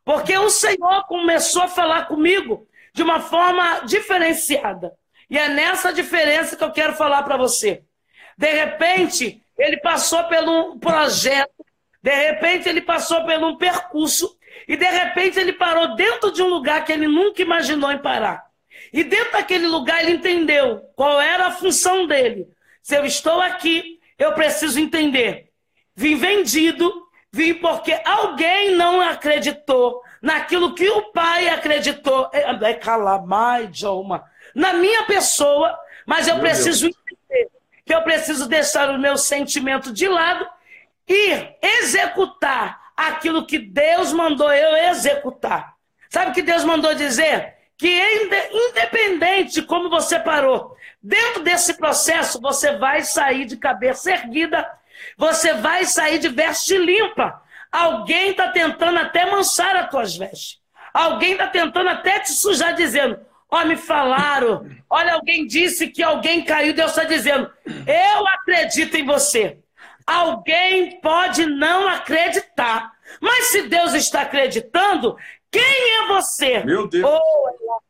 porque 0.05 0.37
o 0.37 0.49
Senhor 0.49 1.03
começou 1.07 1.63
a 1.63 1.67
falar 1.67 2.05
comigo 2.05 2.67
de 2.93 3.03
uma 3.03 3.19
forma 3.19 3.81
diferenciada. 3.85 4.93
E 5.29 5.37
é 5.37 5.49
nessa 5.49 5.91
diferença 5.91 6.55
que 6.55 6.63
eu 6.63 6.71
quero 6.71 6.93
falar 6.93 7.23
para 7.23 7.37
você. 7.37 7.83
De 8.37 8.51
repente, 8.51 9.43
ele 9.57 9.77
passou 9.77 10.23
por 10.25 10.47
um 10.47 10.79
projeto 10.79 11.65
de 12.01 12.11
repente 12.11 12.67
ele 12.67 12.81
passou 12.81 13.23
por 13.23 13.43
um 13.43 13.55
percurso 13.55 14.35
e 14.67 14.75
de 14.75 14.85
repente 14.85 15.39
ele 15.39 15.53
parou 15.53 15.95
dentro 15.95 16.31
de 16.31 16.41
um 16.41 16.47
lugar 16.47 16.83
que 16.83 16.91
ele 16.91 17.07
nunca 17.07 17.41
imaginou 17.41 17.91
em 17.91 17.99
parar. 17.99 18.50
E 18.93 19.03
dentro 19.03 19.31
daquele 19.33 19.67
lugar 19.67 20.01
ele 20.01 20.11
entendeu 20.11 20.81
qual 20.95 21.21
era 21.21 21.47
a 21.47 21.51
função 21.51 22.05
dele. 22.05 22.47
Se 22.81 22.95
eu 22.95 23.05
estou 23.05 23.39
aqui, 23.39 23.99
eu 24.17 24.33
preciso 24.33 24.79
entender. 24.79 25.49
Vim 25.95 26.15
vendido, 26.15 26.91
vim 27.31 27.53
porque 27.53 27.99
alguém 28.05 28.75
não 28.75 29.01
acreditou 29.01 30.01
naquilo 30.21 30.75
que 30.75 30.89
o 30.89 31.11
pai 31.11 31.49
acreditou. 31.49 32.29
É, 32.33 32.41
é 32.41 32.79
na 34.53 34.73
minha 34.73 35.03
pessoa, 35.03 35.77
mas 36.05 36.27
eu 36.27 36.39
preciso 36.39 36.87
entender 36.87 37.49
que 37.85 37.93
eu 37.93 38.01
preciso 38.01 38.47
deixar 38.47 38.89
o 38.89 38.99
meu 38.99 39.17
sentimento 39.17 39.93
de 39.93 40.07
lado 40.07 40.47
ir 41.07 41.55
executar 41.61 42.79
aquilo 42.95 43.45
que 43.45 43.57
Deus 43.57 44.13
mandou 44.13 44.51
eu 44.51 44.75
executar. 44.89 45.75
Sabe 46.09 46.31
o 46.31 46.33
que 46.33 46.41
Deus 46.41 46.63
mandou 46.63 46.93
dizer? 46.93 47.55
Que 47.81 48.29
independente 48.69 49.53
de 49.55 49.61
como 49.63 49.89
você 49.89 50.19
parou, 50.19 50.77
dentro 51.01 51.41
desse 51.41 51.73
processo 51.73 52.39
você 52.39 52.77
vai 52.77 53.01
sair 53.01 53.45
de 53.45 53.57
cabeça 53.57 54.11
erguida, 54.11 54.69
você 55.17 55.55
vai 55.55 55.83
sair 55.85 56.19
de 56.19 56.29
veste 56.29 56.77
limpa. 56.77 57.41
Alguém 57.71 58.29
está 58.29 58.49
tentando 58.51 58.99
até 58.99 59.25
mansar 59.31 59.75
as 59.75 59.89
tuas 59.89 60.15
vestes. 60.15 60.59
Alguém 60.93 61.31
está 61.31 61.47
tentando 61.47 61.89
até 61.89 62.19
te 62.19 62.33
sujar, 62.33 62.75
dizendo: 62.75 63.19
Ó, 63.49 63.59
oh, 63.59 63.65
me 63.65 63.75
falaram. 63.75 64.69
Olha, 64.87 65.15
alguém 65.15 65.47
disse 65.47 65.87
que 65.87 66.03
alguém 66.03 66.43
caiu. 66.43 66.75
Deus 66.75 66.91
está 66.91 67.03
dizendo: 67.03 67.51
Eu 67.65 68.27
acredito 68.27 68.95
em 68.95 69.07
você. 69.07 69.57
Alguém 70.05 71.01
pode 71.01 71.47
não 71.47 71.87
acreditar. 71.87 72.91
Mas 73.19 73.47
se 73.47 73.63
Deus 73.63 73.95
está 73.95 74.21
acreditando, 74.21 75.17
quem 75.51 75.99
é 75.99 76.07
você? 76.07 76.63
Meu 76.63 76.87
Deus. 76.87 77.05
Oh, 77.05 77.81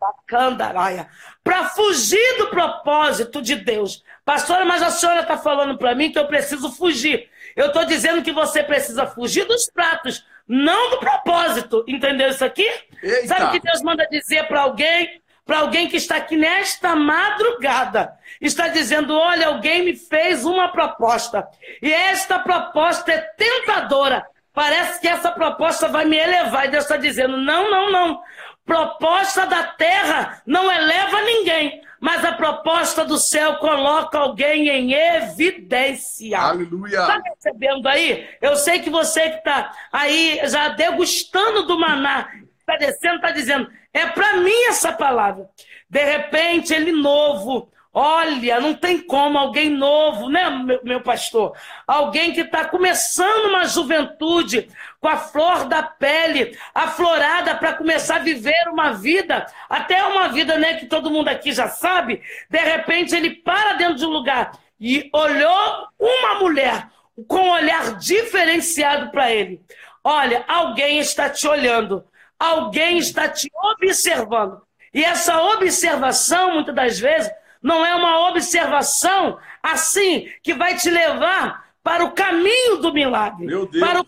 para 1.44 1.70
fugir 1.70 2.38
do 2.40 2.48
propósito 2.48 3.42
de 3.42 3.56
Deus. 3.56 4.04
Pastora, 4.26 4.66
mas 4.66 4.82
a 4.82 4.90
senhora 4.90 5.22
está 5.22 5.38
falando 5.38 5.78
para 5.78 5.94
mim 5.94 6.12
que 6.12 6.18
eu 6.18 6.26
preciso 6.26 6.72
fugir. 6.72 7.30
Eu 7.56 7.68
estou 7.68 7.86
dizendo 7.86 8.24
que 8.24 8.32
você 8.32 8.64
precisa 8.64 9.06
fugir 9.06 9.46
dos 9.46 9.70
pratos, 9.70 10.26
não 10.48 10.90
do 10.90 10.98
propósito. 10.98 11.86
Entendeu 11.88 12.30
isso 12.30 12.44
aqui? 12.44 12.68
Eita. 13.04 13.28
Sabe 13.28 13.44
o 13.46 13.52
que 13.52 13.60
Deus 13.60 13.82
manda 13.84 14.08
dizer 14.08 14.48
para 14.48 14.62
alguém? 14.62 15.22
Para 15.46 15.60
alguém 15.60 15.88
que 15.88 15.98
está 15.98 16.18
aqui 16.18 16.38
nesta 16.38 16.96
madrugada, 16.96 18.14
está 18.40 18.68
dizendo: 18.70 19.14
Olha, 19.14 19.48
alguém 19.48 19.84
me 19.84 19.96
fez 19.96 20.46
uma 20.46 20.70
proposta, 20.70 21.48
e 21.82 21.92
esta 21.92 22.40
proposta 22.40 23.12
é 23.12 23.18
tentadora. 23.18 24.26
Parece 24.54 25.00
que 25.00 25.08
essa 25.08 25.32
proposta 25.32 25.88
vai 25.88 26.06
me 26.06 26.18
elevar. 26.18 26.66
E 26.66 26.72
Deus 26.72 26.84
está 26.84 26.98
dizendo: 26.98 27.38
Não, 27.38 27.70
não, 27.72 27.92
não. 27.92 28.22
Proposta 28.66 29.46
da 29.46 29.64
terra 29.64 30.42
não 30.46 30.72
eleva 30.72 31.22
ninguém, 31.22 31.82
mas 32.00 32.24
a 32.24 32.32
proposta 32.32 33.04
do 33.04 33.18
céu 33.18 33.56
coloca 33.58 34.18
alguém 34.18 34.70
em 34.70 34.94
evidência. 34.94 36.38
Aleluia. 36.40 37.00
Está 37.00 37.20
percebendo 37.22 37.88
aí? 37.88 38.30
Eu 38.42 38.56
sei 38.56 38.80
que 38.80 38.90
você 38.90 39.30
que 39.30 39.38
está 39.38 39.74
aí 39.92 40.40
já 40.46 40.70
degustando 40.70 41.64
do 41.64 41.80
maná, 41.80 42.30
está 42.60 42.76
descendo, 42.78 43.16
está 43.16 43.32
dizendo: 43.32 43.70
é 43.94 44.06
para 44.08 44.38
mim 44.38 44.64
essa 44.68 44.94
palavra. 44.94 45.50
De 45.90 46.04
repente, 46.06 46.74
ele 46.74 46.92
novo, 46.92 47.70
Olha, 47.94 48.62
não 48.62 48.74
tem 48.74 49.02
como 49.02 49.38
alguém 49.38 49.70
novo, 49.70 50.30
né, 50.30 50.50
meu, 50.50 50.80
meu 50.82 51.02
pastor? 51.02 51.54
Alguém 51.86 52.32
que 52.32 52.40
está 52.40 52.64
começando 52.64 53.50
uma 53.50 53.66
juventude 53.66 54.70
com 55.02 55.10
a 55.10 55.18
flor 55.18 55.66
da 55.66 55.84
pele, 55.84 56.58
aflorada 56.74 57.54
para 57.56 57.74
começar 57.74 58.16
a 58.16 58.20
viver 58.20 58.70
uma 58.70 58.94
vida, 58.94 59.46
até 59.70 60.06
uma 60.06 60.30
vida, 60.30 60.58
né, 60.58 60.76
que 60.76 60.86
todo 60.86 61.10
mundo 61.10 61.28
aqui 61.28 61.52
já 61.52 61.68
sabe. 61.68 62.22
De 62.50 62.60
repente 62.60 63.14
ele 63.14 63.32
para 63.32 63.74
dentro 63.74 63.96
de 63.96 64.06
um 64.06 64.10
lugar 64.10 64.54
e 64.80 65.10
olhou 65.14 65.88
uma 66.00 66.36
mulher 66.36 66.88
com 67.28 67.40
um 67.40 67.52
olhar 67.52 67.98
diferenciado 67.98 69.12
para 69.12 69.30
ele. 69.30 69.62
Olha, 70.02 70.46
alguém 70.48 70.98
está 71.00 71.30
te 71.30 71.46
olhando, 71.46 72.06
alguém 72.40 72.98
está 72.98 73.28
te 73.28 73.52
observando. 73.54 74.62
E 74.94 75.04
essa 75.04 75.42
observação, 75.42 76.54
muitas 76.54 76.74
das 76.74 77.00
vezes, 77.00 77.32
não 77.62 77.86
é 77.86 77.96
uma 77.96 78.30
observação 78.30 79.38
assim 79.62 80.30
que 80.42 80.54
vai 80.54 80.76
te 80.76 80.90
levar 80.90 81.72
para 81.84 82.04
o 82.04 82.12
caminho 82.12 82.78
do 82.78 82.94
milagre. 82.94 83.46
Meu 83.46 83.66
Deus. 83.66 83.86
Para 83.86 84.02
o 84.02 84.06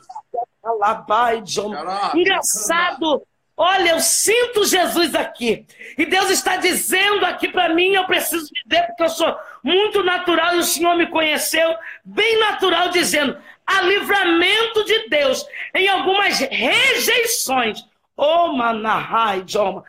Engraçado. 2.15 3.21
Olha, 3.55 3.91
eu 3.91 3.99
sinto 3.99 4.65
Jesus 4.65 5.13
aqui. 5.13 5.65
E 5.97 6.05
Deus 6.05 6.31
está 6.31 6.57
dizendo 6.57 7.23
aqui 7.25 7.47
para 7.47 7.69
mim, 7.73 7.93
eu 7.93 8.05
preciso 8.05 8.49
dizer, 8.65 8.87
porque 8.87 9.03
eu 9.03 9.09
sou 9.09 9.37
muito 9.63 10.03
natural 10.03 10.55
e 10.55 10.59
o 10.59 10.63
Senhor 10.63 10.95
me 10.95 11.07
conheceu, 11.07 11.75
bem 12.03 12.39
natural, 12.39 12.89
dizendo: 12.89 13.37
há 13.65 13.81
livramento 13.81 14.83
de 14.85 15.07
Deus 15.07 15.45
em 15.75 15.87
algumas 15.87 16.39
rejeições. 16.39 17.85
Oh, 18.17 18.53
manahai, 18.53 19.43
Joma. 19.45 19.83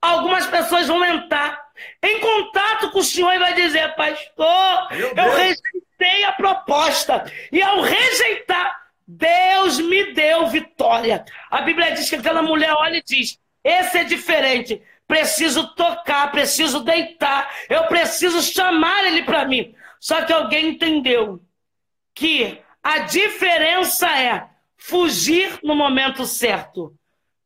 Algumas 0.00 0.46
pessoas 0.46 0.86
vão 0.86 1.04
entrar 1.04 1.59
em 2.02 2.20
contato 2.20 2.90
com 2.90 2.98
o 2.98 3.04
Senhor 3.04 3.32
e 3.32 3.38
vai 3.38 3.54
dizer, 3.54 3.94
pastor, 3.94 4.88
eu 4.92 5.36
rejeitei 5.36 6.24
a 6.24 6.32
proposta. 6.32 7.30
E 7.50 7.62
ao 7.62 7.80
rejeitar, 7.80 8.80
Deus 9.06 9.78
me 9.80 10.12
deu 10.12 10.46
vitória. 10.46 11.24
A 11.50 11.62
Bíblia 11.62 11.92
diz 11.92 12.08
que 12.08 12.16
aquela 12.16 12.42
mulher 12.42 12.72
olha 12.72 12.98
e 12.98 13.02
diz: 13.02 13.38
esse 13.64 13.98
é 13.98 14.04
diferente. 14.04 14.80
Preciso 15.06 15.74
tocar, 15.74 16.30
preciso 16.30 16.84
deitar, 16.84 17.52
eu 17.68 17.84
preciso 17.84 18.40
chamar 18.40 19.04
ele 19.06 19.24
para 19.24 19.44
mim. 19.44 19.74
Só 19.98 20.22
que 20.22 20.32
alguém 20.32 20.68
entendeu 20.68 21.40
que 22.14 22.60
a 22.82 23.00
diferença 23.00 24.08
é 24.16 24.48
fugir 24.76 25.58
no 25.62 25.74
momento 25.74 26.24
certo. 26.24 26.94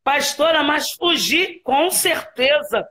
Pastora, 0.05 0.63
mas 0.63 0.93
fugir 0.93 1.63
com 1.65 1.91
certeza. 1.91 2.87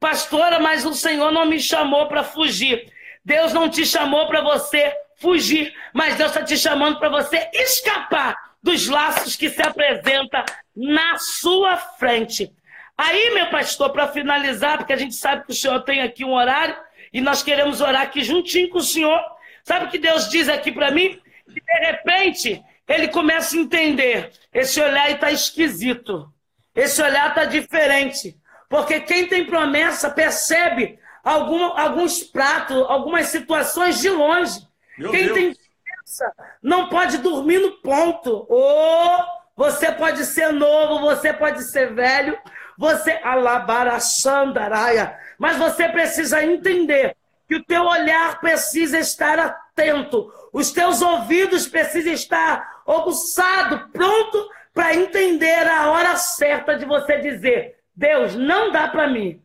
Pastora, 0.00 0.58
mas 0.58 0.84
o 0.84 0.94
Senhor 0.94 1.30
não 1.30 1.46
me 1.46 1.60
chamou 1.60 2.06
para 2.06 2.24
fugir. 2.24 2.92
Deus 3.24 3.52
não 3.52 3.68
te 3.68 3.84
chamou 3.84 4.26
para 4.26 4.40
você 4.40 4.92
fugir, 5.16 5.74
mas 5.92 6.16
Deus 6.16 6.30
está 6.30 6.44
te 6.44 6.56
chamando 6.56 6.98
para 6.98 7.08
você 7.08 7.48
escapar 7.52 8.36
dos 8.62 8.88
laços 8.88 9.36
que 9.36 9.50
se 9.50 9.62
apresenta 9.62 10.44
na 10.74 11.18
sua 11.18 11.76
frente. 11.76 12.52
Aí, 12.96 13.30
meu 13.34 13.48
pastor, 13.50 13.90
para 13.90 14.08
finalizar, 14.08 14.78
porque 14.78 14.92
a 14.92 14.96
gente 14.96 15.14
sabe 15.14 15.44
que 15.44 15.52
o 15.52 15.54
senhor 15.54 15.80
tem 15.82 16.00
aqui 16.00 16.24
um 16.24 16.32
horário 16.32 16.76
e 17.12 17.20
nós 17.20 17.42
queremos 17.42 17.80
orar 17.80 18.02
aqui 18.02 18.24
juntinho 18.24 18.70
com 18.70 18.78
o 18.78 18.82
senhor. 18.82 19.20
Sabe 19.62 19.86
o 19.86 19.88
que 19.88 19.98
Deus 19.98 20.28
diz 20.28 20.48
aqui 20.48 20.72
para 20.72 20.90
mim? 20.90 21.20
Que 21.46 21.60
de 21.60 21.86
repente 21.86 22.64
ele 22.88 23.08
começa 23.08 23.56
a 23.56 23.60
entender: 23.60 24.32
esse 24.52 24.80
olhar 24.80 25.10
está 25.10 25.30
esquisito, 25.30 26.32
esse 26.74 27.00
olhar 27.00 27.28
está 27.28 27.44
diferente. 27.44 28.36
Porque 28.68 29.00
quem 29.00 29.26
tem 29.26 29.46
promessa 29.46 30.10
percebe 30.10 30.98
algum, 31.24 31.64
alguns 31.78 32.22
pratos, 32.22 32.84
algumas 32.88 33.28
situações 33.28 34.00
de 34.00 34.10
longe. 34.10 34.60
Meu 34.96 35.10
quem 35.10 35.24
Deus. 35.24 35.34
tem 35.34 35.54
promessa 35.54 36.32
não 36.62 36.88
pode 36.88 37.18
dormir 37.18 37.58
no 37.60 37.72
ponto. 37.80 38.46
Ou 38.48 39.24
você 39.56 39.90
pode 39.92 40.24
ser 40.24 40.52
novo, 40.52 41.00
você 41.00 41.32
pode 41.32 41.64
ser 41.64 41.94
velho, 41.94 42.38
você 42.76 43.18
alabarachandaraia, 43.22 45.18
mas 45.38 45.56
você 45.56 45.88
precisa 45.88 46.44
entender 46.44 47.16
que 47.48 47.56
o 47.56 47.64
teu 47.64 47.82
olhar 47.82 48.40
precisa 48.40 48.98
estar 48.98 49.38
atento, 49.38 50.30
os 50.52 50.70
teus 50.70 51.00
ouvidos 51.02 51.66
precisam 51.66 52.12
estar 52.12 52.82
aguçados, 52.86 53.90
pronto 53.92 54.48
para 54.72 54.94
entender 54.94 55.66
a 55.66 55.90
hora 55.90 56.14
certa 56.16 56.76
de 56.76 56.84
você 56.84 57.18
dizer: 57.18 57.77
Deus, 57.98 58.36
não 58.36 58.70
dá 58.70 58.86
para 58.86 59.08
mim. 59.08 59.42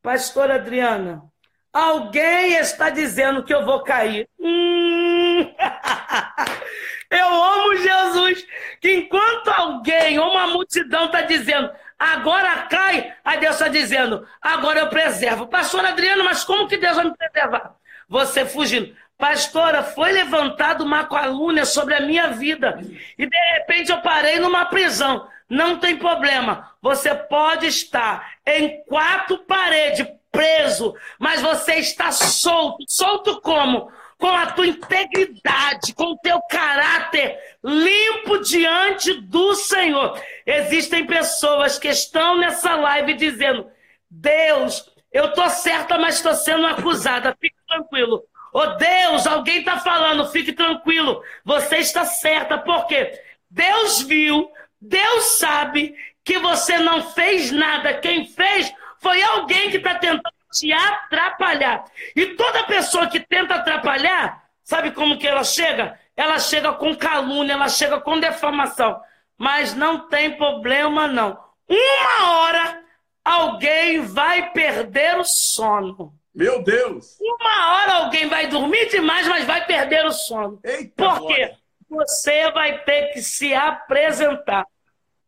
Pastora 0.00 0.54
Adriana, 0.54 1.24
alguém 1.72 2.54
está 2.54 2.88
dizendo 2.88 3.42
que 3.42 3.52
eu 3.52 3.64
vou 3.64 3.82
cair. 3.82 4.28
Hum... 4.38 5.40
eu 7.10 7.26
amo 7.26 7.76
Jesus, 7.76 8.46
que 8.80 8.94
enquanto 8.94 9.48
alguém 9.48 10.20
ou 10.20 10.30
uma 10.30 10.46
multidão 10.46 11.06
está 11.06 11.22
dizendo, 11.22 11.68
agora 11.98 12.62
cai, 12.68 13.12
aí 13.24 13.40
Deus 13.40 13.54
está 13.54 13.66
dizendo, 13.66 14.24
agora 14.40 14.78
eu 14.78 14.88
preservo. 14.88 15.48
Pastora 15.48 15.88
Adriana, 15.88 16.22
mas 16.22 16.44
como 16.44 16.68
que 16.68 16.76
Deus 16.76 16.94
vai 16.94 17.06
me 17.06 17.16
preservar? 17.16 17.74
Você 18.08 18.46
fugindo. 18.46 18.94
Pastora, 19.18 19.82
foi 19.82 20.12
levantada 20.12 20.84
uma 20.84 21.04
calúnia 21.08 21.64
sobre 21.64 21.94
a 21.94 22.00
minha 22.00 22.28
vida. 22.28 22.80
E 23.18 23.26
de 23.26 23.36
repente 23.54 23.90
eu 23.90 24.00
parei 24.00 24.38
numa 24.38 24.66
prisão. 24.66 25.28
Não 25.50 25.80
tem 25.80 25.96
problema. 25.96 26.70
Você 26.80 27.12
pode 27.12 27.66
estar 27.66 28.34
em 28.46 28.84
quatro 28.84 29.38
paredes, 29.38 30.06
preso, 30.30 30.94
mas 31.18 31.42
você 31.42 31.74
está 31.74 32.12
solto. 32.12 32.84
Solto 32.88 33.40
como? 33.40 33.90
Com 34.16 34.28
a 34.28 34.46
tua 34.46 34.68
integridade, 34.68 35.92
com 35.94 36.12
o 36.12 36.18
teu 36.18 36.40
caráter 36.42 37.36
limpo 37.64 38.38
diante 38.38 39.14
do 39.22 39.54
Senhor. 39.54 40.22
Existem 40.46 41.04
pessoas 41.04 41.78
que 41.78 41.88
estão 41.88 42.38
nessa 42.38 42.76
live 42.76 43.14
dizendo: 43.14 43.66
Deus, 44.08 44.88
eu 45.12 45.26
estou 45.26 45.50
certa, 45.50 45.98
mas 45.98 46.16
estou 46.16 46.34
sendo 46.34 46.66
acusada. 46.66 47.36
Fique 47.40 47.56
tranquilo. 47.66 48.22
Oh 48.52 48.66
Deus, 48.66 49.26
alguém 49.26 49.58
está 49.58 49.78
falando, 49.78 50.28
fique 50.28 50.52
tranquilo. 50.52 51.22
Você 51.44 51.78
está 51.78 52.04
certa, 52.04 52.58
por 52.58 52.86
quê? 52.86 53.20
Deus 53.48 54.02
viu 54.02 54.50
Deus 54.80 55.38
sabe 55.38 55.94
que 56.24 56.38
você 56.38 56.78
não 56.78 57.10
fez 57.12 57.50
nada. 57.50 57.94
Quem 57.94 58.26
fez 58.26 58.72
foi 59.00 59.22
alguém 59.22 59.70
que 59.70 59.76
está 59.76 59.94
tentando 59.94 60.34
te 60.52 60.72
atrapalhar. 60.72 61.84
E 62.16 62.34
toda 62.34 62.64
pessoa 62.64 63.06
que 63.06 63.20
tenta 63.20 63.56
atrapalhar, 63.56 64.44
sabe 64.64 64.90
como 64.92 65.18
que 65.18 65.26
ela 65.26 65.44
chega? 65.44 65.98
ela 66.20 66.38
chega 66.38 66.72
com 66.74 66.94
calúnia, 66.94 67.54
ela 67.54 67.68
chega 67.68 67.98
com 67.98 68.20
defamação. 68.20 69.00
Mas 69.38 69.74
não 69.74 70.06
tem 70.08 70.36
problema, 70.36 71.06
não. 71.06 71.38
Uma 71.66 72.30
hora 72.32 72.84
alguém 73.24 74.02
vai 74.02 74.50
perder 74.52 75.16
o 75.16 75.24
sono. 75.24 76.12
Meu 76.34 76.62
Deus! 76.62 77.16
Uma 77.18 77.72
hora 77.72 77.92
alguém 78.04 78.28
vai 78.28 78.48
dormir 78.48 78.90
demais, 78.90 79.26
mas 79.26 79.46
vai 79.46 79.64
perder 79.64 80.04
o 80.04 80.12
sono. 80.12 80.60
Eita, 80.62 80.92
Por 80.94 81.26
quê? 81.28 81.54
Você 81.90 82.50
vai 82.52 82.84
ter 82.84 83.12
que 83.12 83.20
se 83.20 83.52
apresentar. 83.52 84.64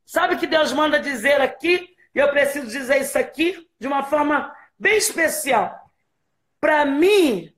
Sabe 0.07 0.35
o 0.35 0.39
que 0.39 0.47
Deus 0.47 0.73
manda 0.73 1.01
dizer 1.01 1.41
aqui? 1.41 1.95
E 2.15 2.19
eu 2.19 2.29
preciso 2.29 2.67
dizer 2.69 3.01
isso 3.01 3.19
aqui 3.19 3.69
de 3.81 3.87
uma 3.87 4.05
forma 4.05 4.55
bem 4.79 4.97
especial. 4.97 5.91
Para 6.61 6.85
mim, 6.85 7.53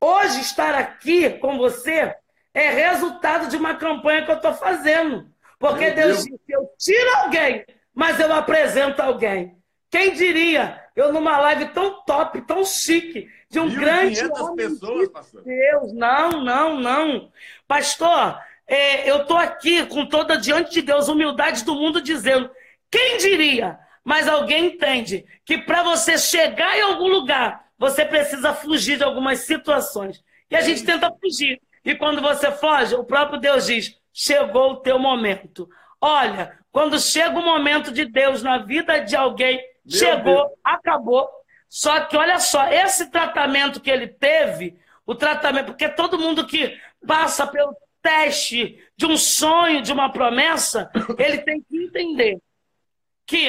hoje 0.00 0.40
estar 0.40 0.74
aqui 0.74 1.30
com 1.38 1.58
você 1.58 2.16
é 2.54 2.70
resultado 2.70 3.48
de 3.48 3.56
uma 3.56 3.74
campanha 3.74 4.24
que 4.24 4.30
eu 4.30 4.36
estou 4.36 4.54
fazendo. 4.54 5.30
Porque 5.58 5.86
Meu 5.86 5.94
Deus, 5.94 6.24
Deus 6.24 6.24
disse: 6.24 6.40
eu 6.48 6.70
tiro 6.78 7.16
alguém, 7.16 7.66
mas 7.94 8.18
eu 8.18 8.32
apresento 8.32 9.02
alguém. 9.02 9.56
Quem 9.90 10.14
diria? 10.14 10.82
Eu 10.96 11.12
numa 11.12 11.38
live 11.38 11.66
tão 11.68 12.02
top, 12.04 12.40
tão 12.42 12.64
chique, 12.64 13.28
de 13.52 13.60
um 13.60 13.68
grande 13.68 14.24
homem 14.32 14.56
pessoas, 14.56 15.08
pastor. 15.10 15.42
Deus, 15.42 15.92
não, 15.92 16.42
não, 16.42 16.80
não. 16.80 17.30
Pastor, 17.68 18.40
é, 18.66 19.08
eu 19.08 19.18
estou 19.18 19.36
aqui 19.36 19.84
com 19.84 20.06
toda 20.06 20.38
diante 20.38 20.72
de 20.72 20.80
Deus, 20.80 21.08
humildade 21.08 21.62
do 21.62 21.74
mundo, 21.74 22.00
dizendo: 22.00 22.50
quem 22.90 23.18
diria? 23.18 23.78
Mas 24.02 24.26
alguém 24.26 24.66
entende 24.66 25.26
que 25.44 25.58
para 25.58 25.82
você 25.82 26.16
chegar 26.16 26.78
em 26.78 26.80
algum 26.80 27.08
lugar, 27.08 27.66
você 27.78 28.06
precisa 28.06 28.54
fugir 28.54 28.96
de 28.96 29.04
algumas 29.04 29.40
situações. 29.40 30.24
E 30.50 30.56
a 30.56 30.62
gente 30.62 30.82
tenta 30.82 31.12
fugir. 31.20 31.60
E 31.84 31.94
quando 31.94 32.22
você 32.22 32.50
foge, 32.50 32.94
o 32.94 33.04
próprio 33.04 33.38
Deus 33.38 33.66
diz: 33.66 33.98
chegou 34.14 34.72
o 34.72 34.76
teu 34.76 34.98
momento. 34.98 35.68
Olha, 36.00 36.58
quando 36.72 36.98
chega 36.98 37.38
o 37.38 37.44
momento 37.44 37.92
de 37.92 38.06
Deus 38.06 38.42
na 38.42 38.58
vida 38.58 38.98
de 39.00 39.14
alguém, 39.14 39.56
meu 39.84 39.98
chegou, 39.98 40.46
Deus. 40.46 40.52
acabou. 40.64 41.28
Só 41.72 42.00
que 42.00 42.18
olha 42.18 42.38
só, 42.38 42.68
esse 42.68 43.10
tratamento 43.10 43.80
que 43.80 43.90
ele 43.90 44.06
teve, 44.06 44.78
o 45.06 45.14
tratamento, 45.14 45.68
porque 45.68 45.88
todo 45.88 46.18
mundo 46.18 46.46
que 46.46 46.78
passa 47.06 47.46
pelo 47.46 47.74
teste 48.02 48.78
de 48.94 49.06
um 49.06 49.16
sonho, 49.16 49.80
de 49.80 49.90
uma 49.90 50.12
promessa, 50.12 50.90
ele 51.18 51.38
tem 51.38 51.62
que 51.62 51.84
entender 51.84 52.38
que 53.24 53.48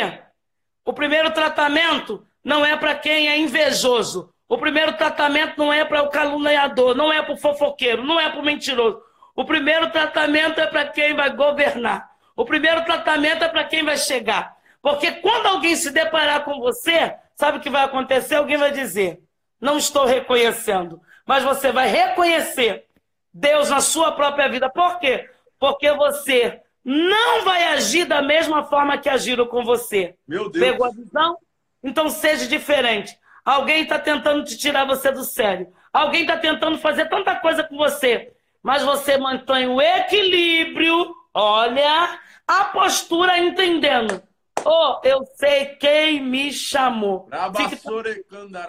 o 0.85 0.93
primeiro 0.93 1.31
tratamento 1.31 2.25
não 2.41 2.65
é 2.65 2.77
para 2.77 2.95
quem 2.95 3.27
é 3.27 3.37
invejoso. 3.37 4.33
O 4.47 4.57
primeiro 4.57 4.93
tratamento 4.93 5.57
não 5.57 5.73
é 5.73 5.83
para 5.83 6.01
o 6.01 6.09
caluniador, 6.09 6.95
não 6.95 7.11
é 7.11 7.21
para 7.21 7.33
o 7.33 7.37
fofoqueiro, 7.37 8.05
não 8.05 8.17
é 8.17 8.29
para 8.29 8.39
o 8.39 8.45
mentiroso. 8.45 9.01
O 9.35 9.43
primeiro 9.43 9.91
tratamento 9.91 10.61
é 10.61 10.67
para 10.67 10.87
quem 10.87 11.13
vai 11.13 11.29
governar. 11.35 12.09
O 12.37 12.45
primeiro 12.45 12.85
tratamento 12.85 13.43
é 13.43 13.49
para 13.49 13.65
quem 13.65 13.83
vai 13.83 13.97
chegar. 13.97 14.55
Porque 14.81 15.11
quando 15.11 15.47
alguém 15.47 15.75
se 15.75 15.91
deparar 15.91 16.45
com 16.45 16.61
você, 16.61 17.17
sabe 17.35 17.57
o 17.57 17.61
que 17.61 17.69
vai 17.69 17.83
acontecer? 17.83 18.35
Alguém 18.35 18.57
vai 18.57 18.71
dizer: 18.71 19.21
Não 19.59 19.77
estou 19.77 20.05
reconhecendo. 20.05 21.01
Mas 21.25 21.43
você 21.43 21.71
vai 21.71 21.87
reconhecer 21.87 22.85
Deus 23.33 23.69
na 23.69 23.81
sua 23.81 24.11
própria 24.11 24.49
vida. 24.49 24.69
Por 24.69 24.99
quê? 24.99 25.29
Porque 25.57 25.91
você 25.93 26.61
não 26.83 27.45
vai 27.45 27.63
agir 27.65 28.05
da 28.05 28.21
mesma 28.21 28.63
forma 28.65 28.97
que 28.97 29.09
agiram 29.09 29.47
com 29.47 29.63
você. 29.63 30.15
Meu 30.27 30.49
Deus. 30.49 30.65
Pegou 30.65 30.85
a 30.85 30.91
visão? 30.91 31.37
Então 31.81 32.09
seja 32.09 32.47
diferente. 32.47 33.17
Alguém 33.43 33.83
está 33.83 33.99
tentando 33.99 34.43
te 34.43 34.57
tirar 34.57 34.85
você 34.85 35.11
do 35.11 35.23
sério. 35.23 35.73
Alguém 35.91 36.21
está 36.21 36.37
tentando 36.37 36.77
fazer 36.77 37.09
tanta 37.09 37.35
coisa 37.35 37.63
com 37.63 37.77
você. 37.77 38.33
Mas 38.61 38.83
você 38.83 39.17
mantém 39.17 39.67
o 39.67 39.81
equilíbrio, 39.81 41.13
olha, 41.33 42.19
a 42.47 42.65
postura 42.65 43.37
entendendo. 43.37 44.21
Oh, 44.65 44.99
eu 45.03 45.25
sei 45.35 45.65
quem 45.75 46.21
me 46.21 46.51
chamou. 46.51 47.27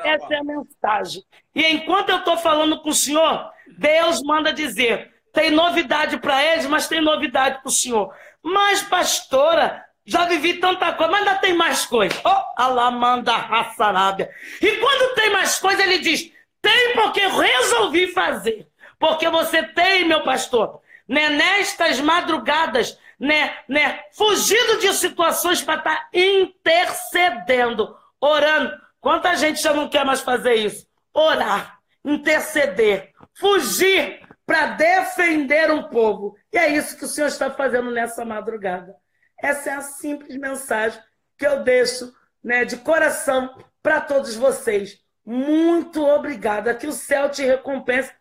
Essa 0.05 0.35
é 0.35 0.39
a 0.39 0.45
mensagem. 0.45 1.23
E 1.55 1.67
enquanto 1.73 2.11
eu 2.11 2.19
estou 2.19 2.37
falando 2.37 2.81
com 2.81 2.91
o 2.91 2.95
senhor, 2.95 3.51
Deus 3.79 4.23
manda 4.23 4.53
dizer: 4.53 5.13
tem 5.33 5.51
novidade 5.51 6.19
para 6.19 6.43
eles, 6.43 6.67
mas 6.67 6.89
tem 6.89 7.01
novidade 7.01 7.61
para 7.61 7.69
o 7.69 7.73
senhor. 7.73 8.15
Mas, 8.43 8.83
pastora, 8.83 9.85
já 10.05 10.27
vivi 10.27 10.55
tanta 10.55 10.93
coisa, 10.93 11.11
mas 11.11 11.27
ainda 11.27 11.41
tem 11.41 11.55
mais 11.55 11.87
coisa. 11.87 12.15
Oh, 12.25 12.63
Alamanda 12.63 13.35
Hassarábia. 13.35 14.31
E 14.61 14.77
quando 14.77 15.15
tem 15.15 15.31
mais 15.31 15.59
coisa, 15.59 15.83
ele 15.83 15.99
diz: 15.99 16.31
tem 16.61 16.95
porque 16.95 17.21
eu 17.21 17.37
resolvi 17.37 18.09
fazer. 18.09 18.67
Porque 18.99 19.29
você 19.29 19.63
tem, 19.63 20.05
meu 20.05 20.23
pastor, 20.23 20.81
né, 21.07 21.29
nestas 21.31 22.01
madrugadas 22.01 22.99
né, 23.25 23.57
né, 23.67 24.05
fugindo 24.13 24.79
de 24.81 24.93
situações 24.93 25.63
para 25.63 25.79
estar 25.79 25.97
tá 25.97 26.09
intercedendo, 26.13 27.97
orando. 28.21 28.71
Quanta 29.01 29.35
gente 29.35 29.63
já 29.63 29.73
não 29.73 29.89
quer 29.89 30.05
mais 30.05 30.21
fazer 30.21 30.57
isso? 30.57 30.87
Orar, 31.13 31.79
interceder, 32.05 33.15
fugir 33.33 34.21
para 34.45 34.67
defender 34.67 35.71
um 35.71 35.85
povo. 35.85 36.37
E 36.53 36.59
é 36.59 36.69
isso 36.69 36.99
que 36.99 37.07
o 37.07 37.09
Senhor 37.09 37.29
está 37.29 37.51
fazendo 37.51 37.91
nessa 37.91 38.27
madrugada. 38.27 38.95
Essa 39.43 39.71
é 39.71 39.73
a 39.73 39.81
simples 39.81 40.37
mensagem 40.37 41.01
que 41.39 41.47
eu 41.47 41.63
deixo 41.63 42.13
né, 42.43 42.67
de 42.67 42.77
coração 42.77 43.57
para 43.83 44.03
todos 44.03 44.35
vocês. 44.35 45.01
Muito 45.25 46.05
obrigada. 46.05 46.75
Que 46.75 46.87
o 46.87 46.93
céu 46.93 47.31
te 47.31 47.43
recompense. 47.43 48.13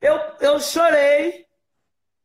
Eu, 0.00 0.18
eu 0.40 0.58
chorei, 0.60 1.44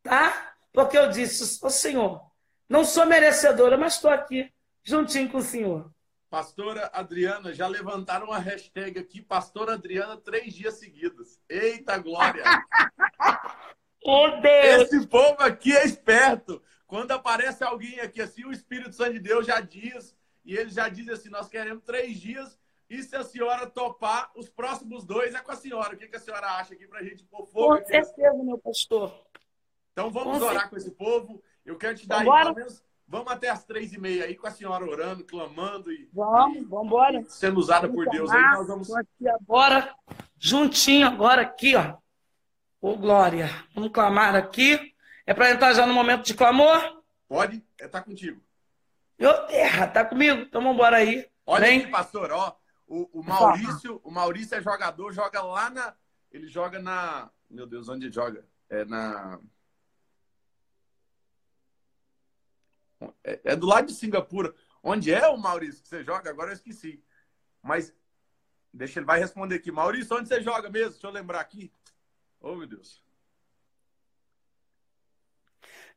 tá? 0.02 0.51
Porque 0.72 0.98
eu 0.98 1.10
disse, 1.10 1.64
ô 1.64 1.70
Senhor, 1.70 2.22
não 2.70 2.86
sou 2.86 3.06
merecedora, 3.06 3.78
mas 3.78 3.96
estou 3.96 4.10
aqui, 4.10 4.52
juntinho 4.84 5.30
com 5.30 5.40
o 5.40 5.42
Senhor. 5.42 5.92
Pastora 6.30 6.90
Adriana, 6.94 7.54
já 7.54 7.68
levantaram 7.68 8.28
uma 8.28 8.40
hashtag 8.40 8.98
aqui, 8.98 9.22
Pastora 9.22 9.74
Adriana, 9.74 10.16
três 10.16 10.54
dias 10.54 10.76
seguidos. 10.76 11.38
Eita 11.50 11.98
glória! 11.98 12.44
oh, 14.06 14.30
Deus! 14.40 14.84
Esse 14.84 15.06
povo 15.08 15.36
aqui 15.42 15.76
é 15.76 15.84
esperto. 15.86 16.62
Quando 16.88 17.12
aparece 17.12 17.66
alguém 17.66 18.00
aqui 18.00 18.22
assim, 18.22 18.46
o 18.46 18.52
Espírito 18.54 18.96
Santo 18.96 19.14
de 19.14 19.20
Deus 19.20 19.46
já 19.46 19.60
diz, 19.60 20.16
e 20.46 20.56
ele 20.56 20.70
já 20.70 20.88
diz 20.88 21.10
assim: 21.10 21.30
nós 21.30 21.50
queremos 21.50 21.84
três 21.84 22.18
dias, 22.18 22.58
e 22.90 23.04
se 23.04 23.16
a 23.16 23.24
senhora 23.24 23.68
topar, 23.68 24.32
os 24.34 24.50
próximos 24.50 25.06
dois 25.06 25.36
é 25.36 25.40
com 25.40 25.52
a 25.52 25.56
senhora. 25.56 25.96
O 25.96 25.98
que, 25.98 26.08
que 26.08 26.16
a 26.16 26.20
senhora 26.20 26.48
acha 26.48 26.74
aqui 26.74 26.88
para 26.88 27.00
a 27.00 27.04
gente 27.04 27.26
pôr 27.26 27.46
fogo? 27.46 27.78
Com 27.78 27.86
certeza, 27.86 28.44
meu 28.44 28.58
pastor. 28.58 29.26
Então 29.92 30.12
vamos 30.12 30.40
com 30.40 30.46
orar 30.46 30.62
certeza. 30.62 30.70
com 30.70 30.78
esse 30.78 30.92
povo. 30.92 31.44
Eu 31.66 31.78
quero 31.78 31.98
te 31.98 32.08
dar 32.08 32.20
aí, 32.20 32.26
pelo 32.26 32.56
menos, 32.56 32.84
vamos 33.08 33.32
até 33.32 33.50
as 33.50 33.64
três 33.64 33.94
e 33.94 34.00
meia 34.00 34.26
aí 34.26 34.36
com 34.36 34.48
a 34.48 34.52
senhora 34.52 34.86
orando, 34.86 35.24
clamando 35.24 35.92
e. 35.92 36.10
Vamos, 36.14 36.68
vamos 36.68 36.86
embora. 36.88 37.24
Sendo 37.28 37.60
usada 37.60 37.88
por 37.88 38.08
Deus. 38.10 38.30
Aí 38.32 38.42
nós 38.42 38.68
vamos. 38.68 38.94
Aqui 38.96 39.28
agora, 39.28 39.96
juntinho 40.38 41.08
agora 41.08 41.42
aqui, 41.42 41.76
ó. 41.76 41.98
Ô, 42.82 42.98
Glória. 42.98 43.50
Vamos 43.76 43.92
clamar 43.92 44.36
aqui. 44.36 44.94
É 45.26 45.34
para 45.34 45.52
entrar 45.52 45.74
já 45.74 45.86
no 45.86 45.94
momento 45.94 46.26
de 46.26 46.34
clamor? 46.34 47.04
Pode, 47.28 47.64
é 47.80 47.88
tá 47.88 48.02
contigo. 48.02 48.42
Meu 49.18 49.46
terra, 49.46 49.88
tá 49.88 50.04
comigo? 50.04 50.42
Então 50.42 50.62
vamos 50.62 50.76
embora 50.76 50.98
aí. 50.98 51.30
Olha 51.46 51.66
Vem. 51.66 51.82
aqui, 51.82 51.92
pastor, 51.92 52.32
ó. 52.32 52.58
O, 52.88 53.20
o 53.20 53.24
Maurício, 53.24 54.02
o 54.04 54.12
Maurício 54.12 54.56
é 54.58 54.62
jogador, 54.62 55.14
joga 55.14 55.42
lá 55.42 55.70
na. 55.70 55.94
Ele 56.32 56.48
joga 56.48 56.80
na. 56.80 57.30
Meu 57.50 57.68
Deus, 57.68 57.88
onde 57.88 58.06
ele 58.06 58.14
joga? 58.14 58.46
É 58.70 58.84
na. 58.84 59.40
É, 63.24 63.40
é, 63.46 63.56
do 63.56 63.68
lado 63.68 63.88
de 63.88 63.94
Singapura. 63.94 64.54
Onde 64.84 65.14
é 65.14 65.28
o 65.28 65.38
Maurício 65.38 65.82
que 65.82 65.90
você 65.90 66.04
joga? 66.04 66.30
Agora 66.30 66.50
eu 66.50 66.56
esqueci. 66.56 67.04
Mas 67.62 67.94
deixa 68.74 69.00
ele 69.00 69.06
vai 69.06 69.20
responder 69.20 69.56
aqui. 69.56 69.72
Maurício, 69.72 70.16
onde 70.16 70.28
você 70.28 70.42
joga 70.42 70.70
mesmo? 70.70 70.92
Deixa 70.92 71.08
eu 71.08 71.12
lembrar 71.12 71.40
aqui. 71.40 71.72
Oh, 72.40 72.56
meu 72.56 72.68
Deus. 72.68 73.04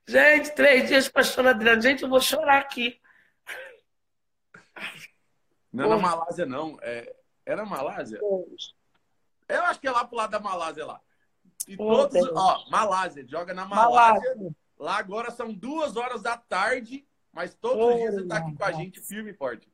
Gente, 0.07 0.55
três 0.55 0.89
dias, 0.89 1.09
pastor 1.09 1.47
Adriano. 1.47 1.81
Gente, 1.81 2.03
eu 2.03 2.09
vou 2.09 2.21
chorar 2.21 2.59
aqui. 2.59 3.01
Não 5.73 5.87
é 5.87 5.89
na 5.89 5.97
Malásia, 5.97 6.47
não. 6.47 6.79
É, 6.83 7.17
é 7.47 7.57
na 7.57 7.65
Malásia? 7.65 8.21
Eu 9.49 9.63
acho 9.65 9.81
que 9.81 9.89
é 9.89 9.91
lá 9.91 10.05
pro 10.05 10.17
lado 10.17 10.31
da 10.31 10.41
Malásia 10.41 10.85
lá. 10.85 11.01
E 11.67 11.77
todos, 11.77 12.13
Deus. 12.13 12.31
ó, 12.35 12.69
Malásia, 12.69 13.27
joga 13.27 13.55
na 13.55 13.65
Malásia. 13.65 14.35
Malásia. 14.35 14.57
Lá 14.85 14.99
agora 14.99 15.30
são 15.30 15.51
duas 15.51 15.97
horas 15.97 16.20
da 16.20 16.37
tarde, 16.37 17.07
mas 17.32 17.55
todos 17.55 17.82
oh, 17.82 17.89
os 17.89 17.97
dias 17.97 18.14
você 18.16 18.20
está 18.20 18.37
aqui 18.37 18.55
com 18.55 18.64
a 18.64 18.72
gente 18.72 19.01
firme 19.01 19.30
e 19.30 19.35
forte. 19.35 19.66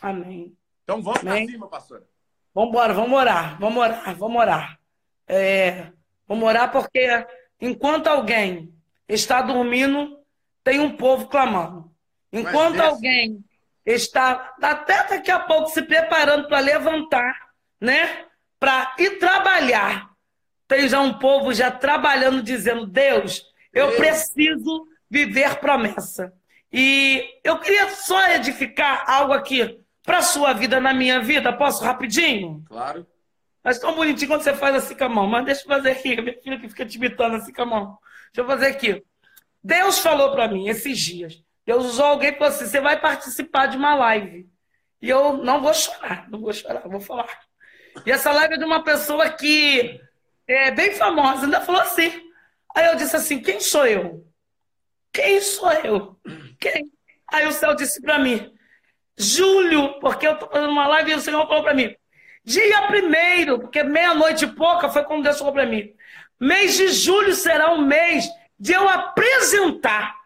Amém. 0.00 0.56
Então 0.82 1.02
vamos 1.02 1.20
para 1.20 1.36
cima, 1.44 1.68
pastora. 1.68 2.08
Vamos 2.54 2.70
embora, 2.70 2.94
vamos 2.94 3.18
orar, 3.18 3.60
vamos 3.60 3.82
orar, 3.82 4.16
vamos 4.16 4.40
orar. 4.40 4.80
É, 5.28 5.92
vamos 6.26 6.48
orar 6.48 6.72
porque 6.72 7.26
enquanto 7.60 8.06
alguém 8.06 8.74
está 9.06 9.42
dormindo, 9.42 10.18
tem 10.64 10.80
um 10.80 10.96
povo 10.96 11.28
clamando. 11.28 11.94
Enquanto 12.32 12.80
alguém 12.80 13.44
está 13.84 14.54
até 14.62 15.08
daqui 15.08 15.30
a 15.30 15.40
pouco 15.40 15.68
se 15.68 15.82
preparando 15.82 16.48
para 16.48 16.60
levantar, 16.60 17.52
né? 17.78 18.24
Para 18.58 18.96
ir 18.98 19.18
trabalhar, 19.18 20.10
tem 20.66 20.88
já 20.88 21.00
um 21.00 21.18
povo 21.18 21.52
já 21.52 21.70
trabalhando, 21.70 22.42
dizendo: 22.42 22.86
Deus, 22.86 23.51
eu 23.72 23.92
preciso 23.96 24.86
viver 25.10 25.56
promessa. 25.56 26.32
E 26.72 27.24
eu 27.44 27.58
queria 27.58 27.90
só 27.90 28.28
edificar 28.30 29.04
algo 29.08 29.32
aqui 29.32 29.78
para 30.02 30.22
sua 30.22 30.52
vida, 30.52 30.80
na 30.80 30.92
minha 30.92 31.20
vida. 31.20 31.52
Posso 31.52 31.84
rapidinho? 31.84 32.64
Claro. 32.66 33.06
Mas 33.62 33.78
tão 33.78 33.94
bonitinho 33.94 34.28
quando 34.28 34.42
você 34.42 34.54
faz 34.54 34.74
assim 34.74 34.94
com 34.94 35.04
a 35.04 35.08
mão. 35.08 35.26
Mas 35.26 35.44
deixa 35.44 35.62
eu 35.62 35.66
fazer 35.66 35.90
aqui. 35.90 36.20
Minha 36.20 36.40
filha 36.40 36.58
que 36.58 36.68
fica 36.68 36.86
te 36.86 36.96
imitando 36.96 37.36
assim 37.36 37.52
com 37.52 37.62
a 37.62 37.66
mão. 37.66 37.98
Deixa 38.32 38.40
eu 38.40 38.46
fazer 38.46 38.66
aqui. 38.66 39.02
Deus 39.62 39.98
falou 39.98 40.32
para 40.32 40.48
mim 40.48 40.68
esses 40.68 40.98
dias. 40.98 41.42
Deus 41.64 41.84
usou 41.84 42.06
alguém 42.06 42.30
e 42.30 42.32
falou 42.32 42.48
assim: 42.48 42.66
você 42.66 42.80
vai 42.80 43.00
participar 43.00 43.66
de 43.66 43.76
uma 43.76 43.94
live. 43.94 44.48
E 45.00 45.08
eu 45.08 45.36
não 45.36 45.60
vou 45.60 45.74
chorar, 45.74 46.28
não 46.30 46.40
vou 46.40 46.52
chorar, 46.52 46.88
vou 46.88 47.00
falar. 47.00 47.40
E 48.06 48.10
essa 48.10 48.32
live 48.32 48.54
é 48.54 48.56
de 48.56 48.64
uma 48.64 48.82
pessoa 48.82 49.28
que 49.28 50.00
é 50.46 50.70
bem 50.70 50.92
famosa, 50.92 51.44
ainda 51.44 51.60
falou 51.60 51.80
assim. 51.80 52.31
Aí 52.74 52.86
eu 52.86 52.96
disse 52.96 53.16
assim: 53.16 53.40
quem 53.40 53.60
sou 53.60 53.86
eu? 53.86 54.26
Quem 55.12 55.40
sou 55.40 55.72
eu? 55.72 56.18
Quem? 56.58 56.90
Aí 57.28 57.46
o 57.46 57.52
céu 57.52 57.74
disse 57.74 58.00
para 58.00 58.18
mim: 58.18 58.52
Júlio, 59.16 59.98
porque 60.00 60.26
eu 60.26 60.32
estou 60.32 60.48
fazendo 60.48 60.70
uma 60.70 60.86
live 60.88 61.12
e 61.12 61.14
o 61.14 61.20
Senhor 61.20 61.46
falou 61.46 61.62
para 61.62 61.74
mim: 61.74 61.94
dia 62.44 62.82
primeiro, 62.88 63.58
porque 63.58 63.82
meia-noite 63.82 64.44
e 64.44 64.52
pouca 64.54 64.88
foi 64.88 65.04
quando 65.04 65.24
Deus 65.24 65.38
falou 65.38 65.52
para 65.52 65.66
mim: 65.66 65.94
mês 66.40 66.76
de 66.76 66.88
julho 66.88 67.34
será 67.34 67.72
um 67.72 67.82
mês 67.86 68.28
de 68.58 68.72
eu 68.72 68.88
apresentar 68.88 70.22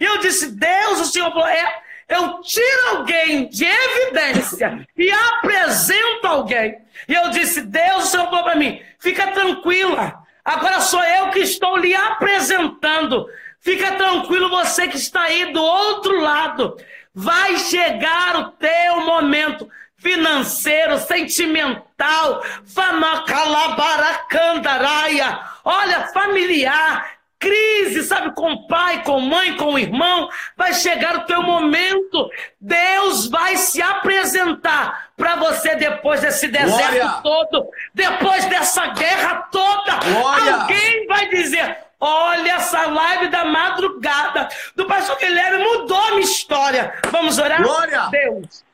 e 0.00 0.04
eu 0.04 0.18
disse, 0.18 0.52
Deus, 0.52 1.00
o 1.00 1.04
Senhor 1.06 1.30
falou, 1.30 1.48
é, 1.48 1.82
eu 2.08 2.40
tiro 2.40 2.96
alguém 2.96 3.48
de 3.48 3.64
evidência 3.64 4.86
e 4.96 5.10
apresento 5.10 6.26
alguém. 6.26 6.78
E 7.06 7.14
eu 7.14 7.28
disse, 7.30 7.62
Deus, 7.62 8.04
o 8.04 8.06
Senhor 8.06 8.26
falou 8.26 8.44
para 8.44 8.56
mim, 8.56 8.80
fica 8.98 9.28
tranquila, 9.28 10.22
agora 10.44 10.80
sou 10.80 11.04
eu 11.04 11.30
que 11.30 11.40
estou 11.40 11.76
lhe 11.76 11.94
apresentando. 11.94 13.26
Fica 13.60 13.92
tranquilo 13.92 14.48
você 14.48 14.88
que 14.88 14.96
está 14.96 15.22
aí 15.22 15.52
do 15.52 15.62
outro 15.62 16.18
lado. 16.20 16.76
Vai 17.12 17.58
chegar 17.58 18.36
o 18.36 18.50
teu 18.52 19.00
momento 19.04 19.68
financeiro, 19.98 20.96
sentimental, 20.98 22.42
fanocalabaracandaраia, 22.64 25.40
olha, 25.64 26.06
familiar, 26.12 27.17
crise, 27.38 28.02
sabe, 28.02 28.34
com 28.34 28.66
pai, 28.66 29.02
com 29.04 29.20
mãe, 29.20 29.56
com 29.56 29.78
irmão, 29.78 30.28
vai 30.56 30.74
chegar 30.74 31.16
o 31.16 31.24
teu 31.24 31.42
momento. 31.42 32.30
Deus 32.60 33.28
vai 33.28 33.56
se 33.56 33.80
apresentar 33.80 35.10
para 35.16 35.36
você 35.36 35.76
depois 35.76 36.20
desse 36.20 36.48
deserto 36.48 36.92
Glória. 36.92 37.20
todo, 37.22 37.68
depois 37.94 38.44
dessa 38.46 38.88
guerra 38.88 39.48
toda. 39.52 39.96
Glória. 39.96 40.54
Alguém 40.54 41.06
vai 41.06 41.28
dizer: 41.28 41.78
Olha 42.00 42.52
essa 42.52 42.86
live 42.86 43.28
da 43.28 43.44
madrugada 43.44 44.48
do 44.76 44.86
pastor 44.86 45.16
Guilherme 45.18 45.62
mudou 45.62 45.96
a 45.96 46.10
minha 46.10 46.22
história. 46.22 46.94
Vamos 47.10 47.38
orar? 47.38 47.62
Glória! 47.62 48.08
Deus, 48.10 48.64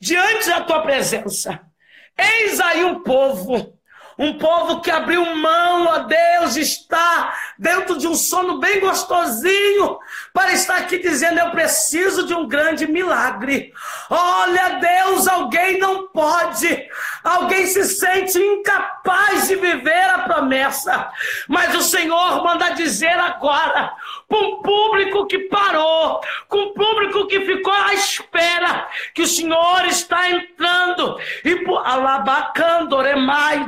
diante 0.00 0.48
da 0.48 0.60
tua 0.60 0.82
presença. 0.82 1.60
Eis 2.16 2.60
aí 2.60 2.84
um 2.84 3.00
povo 3.00 3.73
um 4.18 4.38
povo 4.38 4.80
que 4.80 4.90
abriu 4.90 5.24
mão, 5.34 5.86
ó 5.86 5.98
Deus, 6.00 6.56
está 6.56 7.34
dentro 7.58 7.98
de 7.98 8.06
um 8.06 8.14
sono 8.14 8.58
bem 8.58 8.80
gostosinho, 8.80 9.98
para 10.32 10.52
estar 10.52 10.76
aqui 10.76 10.98
dizendo: 10.98 11.38
Eu 11.38 11.50
preciso 11.50 12.26
de 12.26 12.34
um 12.34 12.46
grande 12.46 12.86
milagre. 12.86 13.72
Olha, 14.08 14.80
Deus, 14.80 15.26
alguém 15.26 15.78
não 15.78 16.08
pode, 16.08 16.88
alguém 17.24 17.66
se 17.66 17.82
sente 17.84 18.38
incapaz 18.38 19.48
de 19.48 19.56
viver 19.56 20.10
a 20.10 20.18
promessa, 20.20 21.10
mas 21.48 21.74
o 21.74 21.80
Senhor 21.80 22.44
manda 22.44 22.74
dizer 22.74 23.18
agora: 23.18 23.92
com 24.28 24.36
um 24.36 24.62
público 24.62 25.26
que 25.26 25.38
parou, 25.38 26.20
com 26.48 26.58
um 26.58 26.74
público 26.74 27.26
que 27.26 27.40
ficou 27.40 27.72
à 27.72 27.94
espera, 27.94 28.86
que 29.14 29.22
o 29.22 29.26
Senhor 29.26 29.86
está 29.86 30.30
entrando 30.30 31.18
e 31.44 31.64
alabacando, 31.84 33.00
remai, 33.00 33.66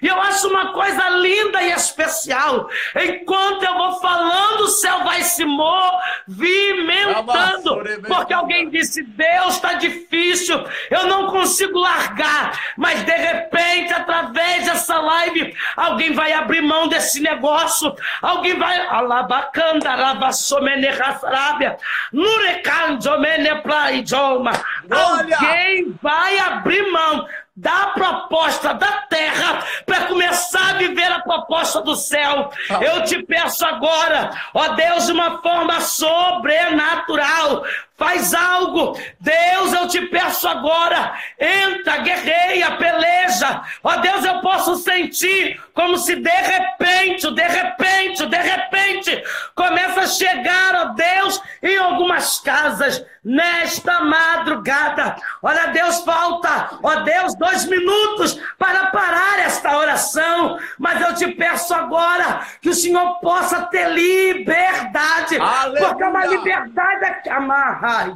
e 0.00 0.06
eu 0.06 0.18
acho 0.20 0.48
uma 0.48 0.72
coisa 0.72 1.08
linda 1.10 1.60
e 1.62 1.72
especial. 1.72 2.70
Enquanto 2.96 3.64
eu 3.64 3.74
vou 3.74 4.00
falando, 4.00 4.62
o 4.62 4.68
céu 4.68 5.04
vai 5.04 5.22
se 5.22 5.44
movimentando. 5.44 7.82
Porque 8.06 8.32
alguém 8.32 8.70
disse: 8.70 9.02
Deus 9.02 9.56
está 9.56 9.74
difícil, 9.74 10.64
eu 10.90 11.06
não 11.06 11.26
consigo 11.28 11.78
largar. 11.78 12.69
Mas 12.76 13.04
de 13.04 13.12
repente, 13.12 13.92
através 13.92 14.64
dessa 14.64 14.98
live, 14.98 15.54
alguém 15.76 16.12
vai 16.12 16.32
abrir 16.32 16.62
mão 16.62 16.88
desse 16.88 17.20
negócio. 17.20 17.94
Alguém 18.22 18.58
vai. 18.58 18.80
Alabacanda, 18.86 19.94
lavassomene 19.94 20.88
raçarábia. 20.88 21.76
Nurecandomene 22.12 23.60
plaidoma. 23.62 24.52
Alguém 24.90 25.96
vai 26.02 26.38
abrir 26.38 26.90
mão 26.90 27.26
da 27.60 27.88
proposta 27.88 28.72
da 28.72 28.90
terra 29.08 29.62
para 29.84 30.06
começar 30.06 30.70
a 30.70 30.78
viver 30.78 31.12
a 31.12 31.20
proposta 31.20 31.82
do 31.82 31.94
céu. 31.94 32.50
Eu 32.80 33.04
te 33.04 33.22
peço 33.22 33.66
agora, 33.66 34.30
ó 34.54 34.68
Deus, 34.68 35.06
de 35.06 35.12
uma 35.12 35.42
forma 35.42 35.80
sobrenatural, 35.80 37.64
Faz 38.00 38.32
algo. 38.32 38.98
Deus, 39.20 39.74
eu 39.74 39.86
te 39.86 40.00
peço 40.06 40.48
agora. 40.48 41.12
Entra, 41.38 41.98
guerreia, 41.98 42.70
peleja. 42.78 43.60
Ó 43.84 43.96
Deus, 43.96 44.24
eu 44.24 44.40
posso 44.40 44.76
sentir 44.76 45.60
como 45.74 45.98
se 45.98 46.16
de 46.16 46.30
repente, 46.30 47.30
de 47.30 47.42
repente, 47.42 48.24
de 48.24 48.38
repente, 48.38 49.22
começa 49.54 50.00
a 50.00 50.06
chegar, 50.06 50.74
ó 50.76 50.84
Deus, 50.94 51.42
em 51.62 51.76
algumas 51.76 52.38
casas 52.40 53.04
nesta 53.22 54.00
madrugada. 54.00 55.16
Olha, 55.42 55.66
Deus, 55.66 56.02
falta, 56.02 56.70
ó 56.82 56.96
Deus, 57.00 57.34
dois 57.34 57.66
minutos 57.66 58.40
para 58.58 58.86
parar 58.86 59.40
esta 59.40 59.76
oração. 59.76 60.58
Mas 60.78 61.02
eu 61.02 61.14
te 61.14 61.28
peço 61.34 61.74
agora 61.74 62.40
que 62.62 62.70
o 62.70 62.74
Senhor 62.74 63.20
possa 63.20 63.66
ter 63.66 63.90
liberdade. 63.90 65.38
Aleluia. 65.38 65.88
Porque 65.88 66.02
é 66.02 66.08
uma 66.08 66.24
liberdade 66.24 67.22
que 67.22 67.28
amarra 67.28 67.89
Ai, 67.90 68.14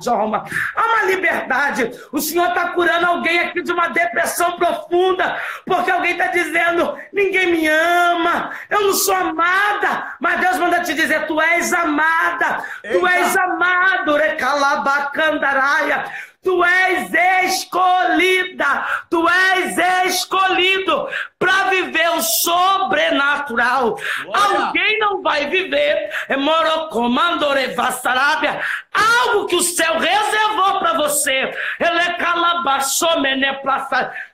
Há 0.77 0.87
uma 0.87 1.03
liberdade. 1.05 1.91
O 2.12 2.20
Senhor 2.20 2.49
está 2.49 2.68
curando 2.68 3.07
alguém 3.07 3.41
aqui 3.41 3.61
de 3.62 3.72
uma 3.72 3.89
depressão 3.89 4.53
profunda, 4.53 5.37
porque 5.66 5.91
alguém 5.91 6.12
está 6.12 6.29
dizendo: 6.29 6.97
ninguém 7.12 7.51
me 7.51 7.66
ama, 7.66 8.51
eu 8.70 8.83
não 8.83 8.95
sou 8.95 9.14
amada. 9.14 10.14
Mas 10.20 10.41
Deus 10.41 10.59
manda 10.59 10.81
te 10.83 10.95
dizer: 10.95 11.27
tu 11.27 11.41
és 11.41 11.72
amada, 11.72 12.64
Eita. 12.83 12.99
tu 12.99 13.07
és 13.07 13.37
amado, 13.37 14.16
recalabacandaraia. 14.16 16.05
Tu 16.45 16.64
és 16.64 17.12
escolhida, 17.45 18.86
tu 19.11 19.28
és 19.28 19.76
escolhido 20.07 21.09
para 21.38 21.64
viver 21.70 22.09
o 22.11 22.22
sobrenatural. 22.22 23.99
Alguém 24.32 24.99
não 24.99 25.22
vai 25.22 25.47
viver 25.47 26.11
é 26.28 26.36
morocomandorevassarabia, 26.36 28.61
algo 28.92 29.47
que 29.47 29.57
o 29.57 29.62
céu 29.62 29.99
reservou 29.99 30.78
para 30.78 30.92
você. 30.95 31.51
Ele 31.80 31.99
é 31.99 32.14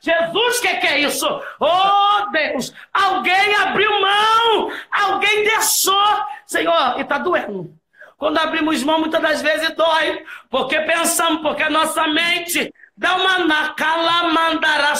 Jesus, 0.01 0.59
o 0.59 0.63
que, 0.63 0.77
que 0.77 0.87
é 0.87 1.01
isso? 1.01 1.27
Oh 1.59 2.31
Deus, 2.31 2.73
alguém 2.93 3.57
abriu 3.57 3.91
mão, 4.01 4.71
alguém 4.91 5.45
deixou. 5.45 6.25
Senhor, 6.47 6.99
e 6.99 7.03
está 7.03 7.19
doendo. 7.19 7.80
Quando 8.21 8.37
abrimos 8.37 8.83
mão, 8.83 9.01
muitas 9.01 9.23
das 9.23 9.41
vezes 9.41 9.71
dói, 9.71 10.23
porque 10.51 10.79
pensamos, 10.81 11.41
porque 11.41 11.63
a 11.63 11.71
nossa 11.71 12.07
mente 12.07 12.71
dá 12.95 13.17
uma 13.17 13.39
nacalamandara 13.39 14.93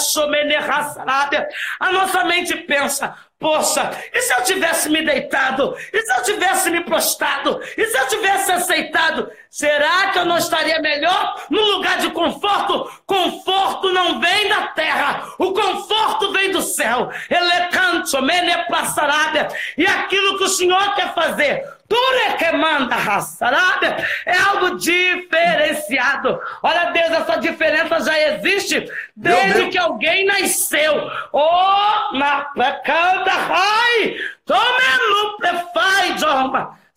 A 1.79 1.93
nossa 1.93 2.25
mente 2.25 2.57
pensa, 2.57 3.15
poxa, 3.39 3.91
e 4.15 4.23
se 4.23 4.33
eu 4.33 4.43
tivesse 4.45 4.89
me 4.89 5.05
deitado? 5.05 5.77
E 5.93 6.01
se 6.01 6.13
eu 6.19 6.23
tivesse 6.23 6.71
me 6.71 6.83
prostrado? 6.83 7.61
E 7.77 7.85
se 7.85 7.99
eu 7.99 8.09
tivesse 8.09 8.53
aceitado? 8.53 9.31
Será 9.51 10.13
que 10.13 10.19
eu 10.19 10.25
não 10.25 10.39
estaria 10.39 10.81
melhor 10.81 11.45
no 11.51 11.61
lugar 11.61 11.99
de 11.99 12.09
conforto? 12.13 12.91
Conforto 13.05 13.93
não 13.93 14.19
vem 14.19 14.49
da 14.49 14.69
terra, 14.69 15.27
o 15.39 15.53
conforto 15.53 16.33
vem 16.33 16.53
do 16.53 16.63
céu. 16.63 17.11
Ele 17.29 17.53
é 17.53 17.67
canto, 17.67 18.17
e 19.77 19.87
aquilo 19.87 20.39
que 20.39 20.45
o 20.45 20.49
Senhor 20.49 20.95
quer 20.95 21.13
fazer 21.13 21.80
Que 22.39 22.53
manda 22.53 22.95
raçarada 22.95 23.97
é 24.25 24.37
algo 24.37 24.77
diferenciado. 24.77 26.41
Olha, 26.63 26.91
Deus, 26.93 27.11
essa 27.11 27.37
diferença 27.37 28.01
já 28.01 28.19
existe 28.19 28.91
desde 29.15 29.69
que 29.69 29.79
alguém 29.79 30.25
nasceu. 30.25 31.11
Oh, 31.33 32.17
na 32.17 32.47
pecada, 32.55 33.33
ai, 33.33 34.17
tome 34.45 34.85
no. 35.11 35.21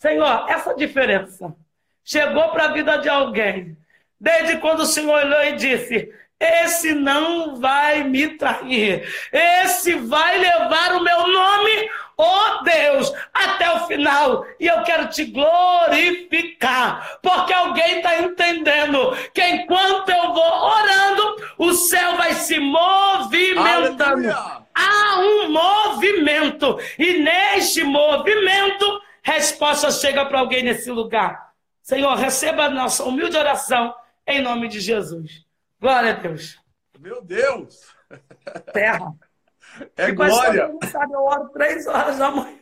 Senhor, 0.04 0.46
essa 0.50 0.76
diferença 0.76 1.56
chegou 2.04 2.50
para 2.50 2.66
a 2.66 2.74
vida 2.74 2.98
de 2.98 3.08
alguém. 3.08 3.78
Desde 4.20 4.58
quando 4.58 4.82
o 4.82 4.86
Senhor 4.86 5.24
olhou 5.24 5.44
e 5.46 5.54
disse: 5.54 6.14
esse 6.44 6.94
não 6.94 7.56
vai 7.56 8.04
me 8.04 8.28
trair. 8.38 9.08
Esse 9.32 9.96
vai 9.96 10.38
levar 10.38 10.96
o 10.96 11.04
meu 11.04 11.28
nome, 11.28 11.90
oh 12.18 12.64
Deus, 12.64 13.14
até 13.34 13.72
o 13.72 13.88
final. 13.88 14.46
E 14.60 14.68
eu 14.68 14.84
quero 14.84 15.10
te 15.10 15.26
glorificar, 15.26 17.20
porque 17.22 17.54
alguém 17.54 17.98
está 17.98 18.20
entendendo 18.22 19.16
que 19.34 19.42
enquanto 19.42 20.10
eu 20.10 20.34
vou 20.34 20.44
orando, 20.44 21.36
o 21.58 21.74
céu 21.74 22.16
vai 22.18 22.34
se 22.34 22.60
movimentando. 22.60 24.30
Aleluia. 24.30 24.64
Há 24.76 25.20
um 25.20 25.52
movimento, 25.52 26.80
e 26.98 27.20
neste 27.20 27.84
movimento, 27.84 29.02
resposta 29.22 29.92
chega 29.92 30.26
para 30.26 30.40
alguém 30.40 30.64
nesse 30.64 30.90
lugar. 30.90 31.54
Senhor, 31.82 32.16
receba 32.16 32.66
a 32.66 32.70
nossa 32.70 33.04
humilde 33.04 33.38
oração 33.38 33.94
em 34.26 34.42
nome 34.42 34.68
de 34.68 34.80
Jesus. 34.80 35.46
Glória 35.80 36.12
a 36.12 36.14
Deus. 36.14 36.58
Meu 36.98 37.22
Deus! 37.22 37.94
Terra. 38.74 39.14
É 39.98 40.10
e 40.10 40.12
glória. 40.12 40.68
Não 40.68 40.90
sabe, 40.90 41.14
eu 41.14 41.22
oro 41.22 41.50
três 41.50 41.88
horas 41.88 42.18
da 42.18 42.32
manhã. 42.32 42.60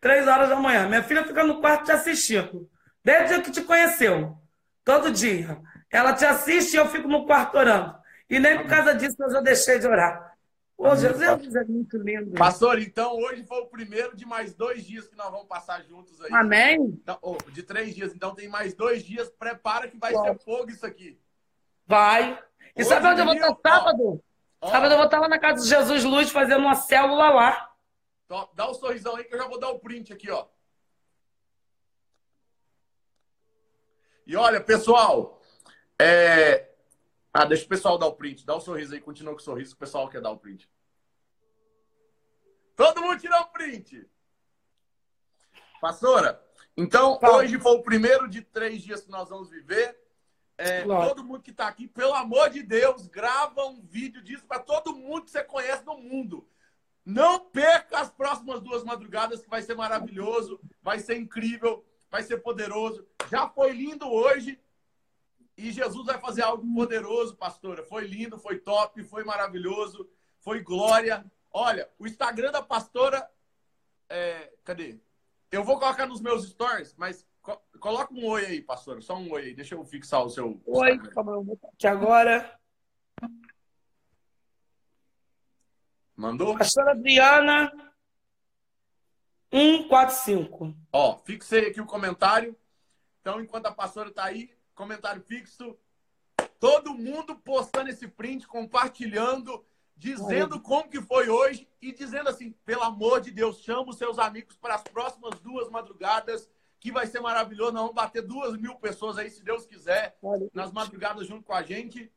Três 0.00 0.28
horas 0.28 0.48
da 0.48 0.56
manhã. 0.56 0.88
Minha 0.88 1.02
filha 1.02 1.24
fica 1.24 1.44
no 1.44 1.60
quarto 1.60 1.84
te 1.84 1.92
assistindo. 1.92 2.68
Desde 3.02 3.24
o 3.24 3.28
dia 3.28 3.42
que 3.42 3.50
te 3.50 3.62
conheceu. 3.62 4.36
Todo 4.84 5.10
dia. 5.10 5.58
Ela 5.90 6.12
te 6.12 6.24
assiste 6.24 6.74
e 6.74 6.76
eu 6.76 6.88
fico 6.88 7.08
no 7.08 7.26
quarto 7.26 7.56
orando. 7.56 7.94
E 8.28 8.38
nem 8.38 8.58
por 8.58 8.66
causa 8.66 8.94
disso 8.94 9.16
eu 9.20 9.30
já 9.30 9.40
deixei 9.40 9.78
de 9.78 9.86
orar. 9.86 10.34
Ô, 10.76 10.94
Jesus 10.96 11.54
é 11.54 11.64
muito 11.64 11.96
lindo. 11.96 12.32
Pastor, 12.32 12.80
então 12.80 13.16
hoje 13.16 13.44
foi 13.44 13.58
o 13.58 13.66
primeiro 13.66 14.16
de 14.16 14.26
mais 14.26 14.54
dois 14.54 14.84
dias 14.84 15.06
que 15.06 15.16
nós 15.16 15.30
vamos 15.30 15.46
passar 15.46 15.82
juntos 15.84 16.20
aí. 16.20 16.32
Amém? 16.32 16.98
Então, 17.00 17.16
oh, 17.22 17.36
de 17.50 17.62
três 17.62 17.94
dias. 17.94 18.12
Então 18.14 18.34
tem 18.34 18.48
mais 18.48 18.74
dois 18.74 19.04
dias. 19.04 19.30
Prepara 19.30 19.88
que 19.88 19.96
vai 19.96 20.12
ser 20.12 20.38
fogo 20.40 20.70
isso 20.70 20.84
aqui. 20.84 21.18
Vai. 21.86 22.38
E 22.76 22.80
hoje 22.80 22.88
sabe 22.88 23.06
onde 23.06 23.20
eu 23.20 23.24
vou 23.24 23.34
estar 23.34 23.56
sábado? 23.62 24.24
Ó, 24.64 24.70
sábado 24.70 24.92
eu 24.92 24.96
vou 24.96 25.04
estar 25.04 25.20
lá 25.20 25.28
na 25.28 25.38
casa 25.38 25.62
de 25.62 25.68
Jesus 25.68 26.04
Luz 26.04 26.30
fazendo 26.30 26.60
uma 26.60 26.74
célula 26.74 27.28
lá. 27.28 27.76
Dá 28.54 28.70
um 28.70 28.72
sorrisão 28.72 29.14
aí 29.14 29.24
que 29.24 29.34
eu 29.34 29.38
já 29.38 29.46
vou 29.46 29.60
dar 29.60 29.68
o 29.68 29.78
print 29.78 30.10
aqui, 30.10 30.30
ó. 30.30 30.46
E 34.26 34.34
olha, 34.34 34.62
pessoal, 34.62 35.38
é, 36.00 36.72
ah, 37.30 37.44
deixa 37.44 37.66
o 37.66 37.68
pessoal 37.68 37.98
dar 37.98 38.06
o 38.06 38.14
print. 38.14 38.46
Dá 38.46 38.54
o 38.54 38.56
um 38.56 38.60
sorriso 38.60 38.94
aí, 38.94 39.02
continua 39.02 39.34
com 39.34 39.40
o 39.40 39.44
sorriso, 39.44 39.74
o 39.74 39.78
pessoal 39.78 40.08
quer 40.08 40.22
dar 40.22 40.30
o 40.30 40.38
print. 40.38 40.66
Todo 42.74 43.02
mundo 43.02 43.20
tirou 43.20 43.40
o 43.42 43.52
print. 43.52 44.08
Pastora, 45.78 46.42
então 46.74 47.20
Fala. 47.20 47.36
hoje 47.36 47.58
foi 47.58 47.72
o 47.72 47.82
primeiro 47.82 48.26
de 48.30 48.40
três 48.40 48.80
dias 48.82 49.02
que 49.02 49.10
nós 49.10 49.28
vamos 49.28 49.50
viver. 49.50 50.03
É, 50.56 50.82
todo 50.84 51.24
mundo 51.24 51.42
que 51.42 51.50
está 51.50 51.66
aqui, 51.66 51.88
pelo 51.88 52.14
amor 52.14 52.50
de 52.50 52.62
Deus, 52.62 53.08
grava 53.08 53.64
um 53.66 53.82
vídeo 53.82 54.22
disso 54.22 54.44
para 54.46 54.60
todo 54.60 54.94
mundo 54.94 55.24
que 55.24 55.30
você 55.30 55.42
conhece 55.42 55.84
no 55.84 55.98
mundo. 55.98 56.48
Não 57.04 57.40
perca 57.40 58.00
as 58.00 58.10
próximas 58.10 58.60
duas 58.60 58.84
madrugadas, 58.84 59.42
que 59.42 59.50
vai 59.50 59.62
ser 59.62 59.74
maravilhoso, 59.74 60.60
vai 60.80 61.00
ser 61.00 61.16
incrível, 61.16 61.84
vai 62.10 62.22
ser 62.22 62.38
poderoso. 62.38 63.06
Já 63.30 63.48
foi 63.48 63.72
lindo 63.72 64.10
hoje. 64.10 64.60
E 65.56 65.70
Jesus 65.70 66.06
vai 66.06 66.18
fazer 66.18 66.42
algo 66.42 66.66
poderoso, 66.74 67.36
pastora. 67.36 67.84
Foi 67.84 68.06
lindo, 68.06 68.38
foi 68.38 68.58
top, 68.58 69.04
foi 69.04 69.22
maravilhoso, 69.22 70.08
foi 70.40 70.60
glória. 70.60 71.24
Olha, 71.52 71.88
o 71.98 72.06
Instagram 72.06 72.50
da 72.50 72.62
pastora. 72.62 73.28
É... 74.08 74.52
Cadê? 74.64 74.98
Eu 75.50 75.62
vou 75.62 75.78
colocar 75.78 76.06
nos 76.06 76.20
meus 76.20 76.48
stories, 76.48 76.94
mas 76.96 77.26
coloca 77.78 78.12
um 78.14 78.26
oi 78.26 78.46
aí, 78.46 78.62
pastora. 78.62 79.00
Só 79.00 79.16
um 79.16 79.30
oi 79.32 79.42
aí. 79.42 79.54
Deixa 79.54 79.74
eu 79.74 79.84
fixar 79.84 80.24
o 80.24 80.30
seu. 80.30 80.60
Oi, 80.66 80.98
calma, 81.10 81.32
eu 81.32 81.44
vou 81.44 81.58
aqui 81.72 81.86
agora. 81.86 82.58
Mandou? 86.16 86.56
Pastora 86.56 86.92
Adriana 86.92 87.72
145. 89.50 90.74
Ó, 90.92 91.18
fixei 91.18 91.68
aqui 91.68 91.80
o 91.80 91.86
comentário. 91.86 92.56
Então, 93.20 93.40
enquanto 93.40 93.66
a 93.66 93.72
pastora 93.72 94.08
está 94.08 94.24
aí, 94.24 94.50
comentário 94.74 95.22
fixo. 95.22 95.78
Todo 96.58 96.94
mundo 96.94 97.36
postando 97.36 97.90
esse 97.90 98.08
print, 98.08 98.46
compartilhando, 98.46 99.64
dizendo 99.96 100.60
como 100.60 100.88
que 100.88 101.00
foi 101.00 101.28
hoje 101.28 101.68
e 101.80 101.92
dizendo 101.92 102.28
assim, 102.28 102.52
pelo 102.64 102.82
amor 102.82 103.20
de 103.20 103.30
Deus, 103.30 103.60
chama 103.62 103.90
os 103.90 103.98
seus 103.98 104.18
amigos 104.18 104.56
para 104.56 104.74
as 104.74 104.82
próximas 104.82 105.38
duas 105.40 105.68
madrugadas, 105.70 106.50
que 106.84 106.92
vai 106.92 107.06
ser 107.06 107.18
maravilhoso. 107.20 107.72
Nós 107.72 107.80
vamos 107.80 107.94
bater 107.94 108.20
duas 108.20 108.58
mil 108.58 108.74
pessoas 108.74 109.16
aí, 109.16 109.30
se 109.30 109.42
Deus 109.42 109.64
quiser, 109.64 110.14
nas 110.52 110.70
madrugadas 110.70 111.26
junto 111.26 111.42
com 111.42 111.54
a 111.54 111.62
gente. 111.62 112.12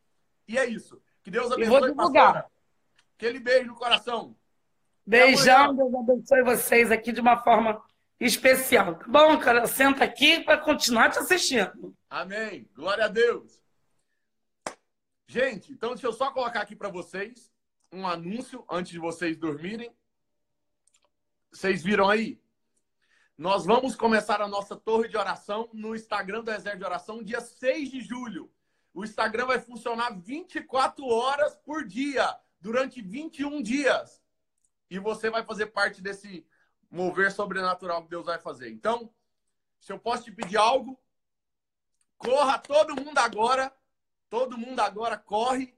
E 0.45 0.57
é 0.57 0.65
isso. 0.65 1.01
Que 1.23 1.31
Deus 1.31 1.49
abençoe, 1.49 1.95
pastora. 1.95 2.45
Aquele 3.15 3.39
beijo 3.39 3.67
no 3.67 3.75
coração. 3.75 4.35
Beijão, 5.05 5.73
Deus 5.73 5.95
abençoe 5.95 6.43
vocês 6.43 6.91
aqui 6.91 7.13
de 7.13 7.21
uma 7.21 7.37
forma 7.37 7.81
especial. 8.19 8.95
Tá 8.95 9.05
bom, 9.07 9.39
cara? 9.39 9.65
Senta 9.67 10.03
aqui 10.03 10.43
para 10.43 10.57
continuar 10.57 11.11
te 11.11 11.19
assistindo. 11.19 11.95
Amém. 12.09 12.69
Glória 12.75 13.05
a 13.05 13.07
Deus. 13.07 13.61
Gente, 15.29 15.71
então 15.71 15.91
deixa 15.91 16.07
eu 16.07 16.13
só 16.13 16.29
colocar 16.31 16.59
aqui 16.59 16.75
para 16.75 16.89
vocês 16.89 17.49
um 17.89 18.05
anúncio 18.05 18.65
antes 18.69 18.91
de 18.91 18.99
vocês 18.99 19.37
dormirem. 19.37 19.95
Vocês 21.53 21.81
viram 21.81 22.09
aí? 22.09 22.37
Nós 23.37 23.65
vamos 23.65 23.95
começar 23.95 24.41
a 24.41 24.47
nossa 24.47 24.75
torre 24.75 25.07
de 25.07 25.15
oração 25.15 25.69
no 25.71 25.95
Instagram 25.95 26.43
do 26.43 26.49
Exército 26.49 26.79
de 26.79 26.85
Oração 26.85 27.21
dia 27.21 27.39
6 27.39 27.91
de 27.91 28.01
julho. 28.01 28.51
O 28.91 29.03
Instagram 29.03 29.45
vai 29.45 29.59
funcionar 29.59 30.09
24 30.09 31.05
horas 31.05 31.55
por 31.57 31.85
dia, 31.85 32.35
durante 32.59 32.99
21 32.99 33.61
dias. 33.61 34.23
E 34.89 34.97
você 34.97 35.29
vai 35.29 35.43
fazer 35.43 35.67
parte 35.67 36.01
desse 36.01 36.47
mover 36.89 37.31
sobrenatural 37.31 38.01
que 38.01 38.09
Deus 38.09 38.25
vai 38.25 38.39
fazer. 38.39 38.71
Então, 38.71 39.13
se 39.79 39.93
eu 39.93 39.99
posso 39.99 40.23
te 40.23 40.31
pedir 40.31 40.57
algo, 40.57 40.99
corra 42.17 42.57
todo 42.57 42.99
mundo 42.99 43.19
agora, 43.19 43.71
todo 44.31 44.57
mundo 44.57 44.79
agora 44.79 45.15
corre 45.15 45.77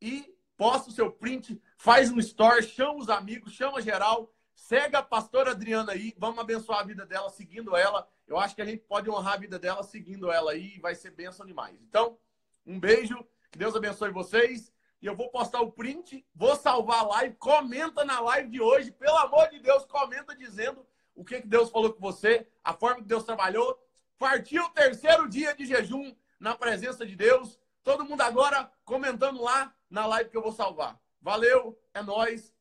e 0.00 0.32
posta 0.56 0.88
o 0.88 0.92
seu 0.92 1.10
print, 1.10 1.60
faz 1.76 2.12
um 2.12 2.20
story, 2.20 2.62
chama 2.62 2.94
os 2.94 3.08
amigos, 3.08 3.54
chama 3.54 3.82
geral, 3.82 4.32
segue 4.62 4.94
a 4.94 5.02
pastora 5.02 5.50
Adriana 5.50 5.90
aí, 5.90 6.14
vamos 6.16 6.38
abençoar 6.38 6.78
a 6.78 6.84
vida 6.84 7.04
dela 7.04 7.28
seguindo 7.28 7.76
ela. 7.76 8.08
Eu 8.28 8.38
acho 8.38 8.54
que 8.54 8.62
a 8.62 8.64
gente 8.64 8.84
pode 8.84 9.10
honrar 9.10 9.34
a 9.34 9.38
vida 9.38 9.58
dela 9.58 9.82
seguindo 9.82 10.30
ela 10.30 10.52
aí, 10.52 10.78
vai 10.78 10.94
ser 10.94 11.10
bênção 11.10 11.44
demais. 11.44 11.76
Então, 11.82 12.16
um 12.64 12.78
beijo, 12.78 13.26
que 13.50 13.58
Deus 13.58 13.74
abençoe 13.74 14.12
vocês 14.12 14.72
e 15.00 15.06
eu 15.06 15.16
vou 15.16 15.30
postar 15.30 15.60
o 15.60 15.72
print, 15.72 16.24
vou 16.32 16.54
salvar 16.54 17.00
a 17.00 17.08
live, 17.08 17.34
comenta 17.34 18.04
na 18.04 18.20
live 18.20 18.50
de 18.50 18.60
hoje, 18.60 18.92
pelo 18.92 19.16
amor 19.18 19.48
de 19.48 19.58
Deus, 19.58 19.84
comenta 19.84 20.34
dizendo 20.36 20.86
o 21.12 21.24
que, 21.24 21.40
que 21.40 21.48
Deus 21.48 21.68
falou 21.68 21.92
com 21.92 22.00
você, 22.00 22.46
a 22.62 22.72
forma 22.72 23.02
que 23.02 23.08
Deus 23.08 23.24
trabalhou. 23.24 23.76
Partiu 24.16 24.64
o 24.64 24.70
terceiro 24.70 25.28
dia 25.28 25.56
de 25.56 25.66
jejum 25.66 26.14
na 26.38 26.54
presença 26.54 27.04
de 27.04 27.16
Deus. 27.16 27.58
Todo 27.82 28.04
mundo 28.04 28.20
agora 28.20 28.70
comentando 28.84 29.42
lá 29.42 29.74
na 29.90 30.06
live 30.06 30.30
que 30.30 30.36
eu 30.36 30.42
vou 30.42 30.52
salvar. 30.52 30.96
Valeu, 31.20 31.76
é 31.92 32.00
nós. 32.00 32.51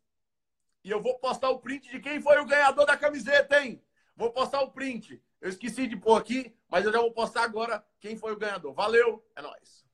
E 0.83 0.89
eu 0.89 1.01
vou 1.01 1.17
postar 1.19 1.49
o 1.49 1.59
print 1.59 1.89
de 1.89 1.99
quem 1.99 2.21
foi 2.21 2.39
o 2.39 2.45
ganhador 2.45 2.85
da 2.85 2.97
camiseta, 2.97 3.61
hein? 3.61 3.81
Vou 4.15 4.31
postar 4.31 4.61
o 4.61 4.71
print. 4.71 5.21
Eu 5.39 5.49
esqueci 5.49 5.87
de 5.87 5.95
pôr 5.95 6.15
aqui, 6.15 6.55
mas 6.69 6.85
eu 6.85 6.91
já 6.91 6.99
vou 6.99 7.11
postar 7.11 7.43
agora 7.43 7.83
quem 7.99 8.15
foi 8.17 8.33
o 8.33 8.37
ganhador. 8.37 8.73
Valeu, 8.73 9.23
é 9.35 9.41
nós. 9.41 9.85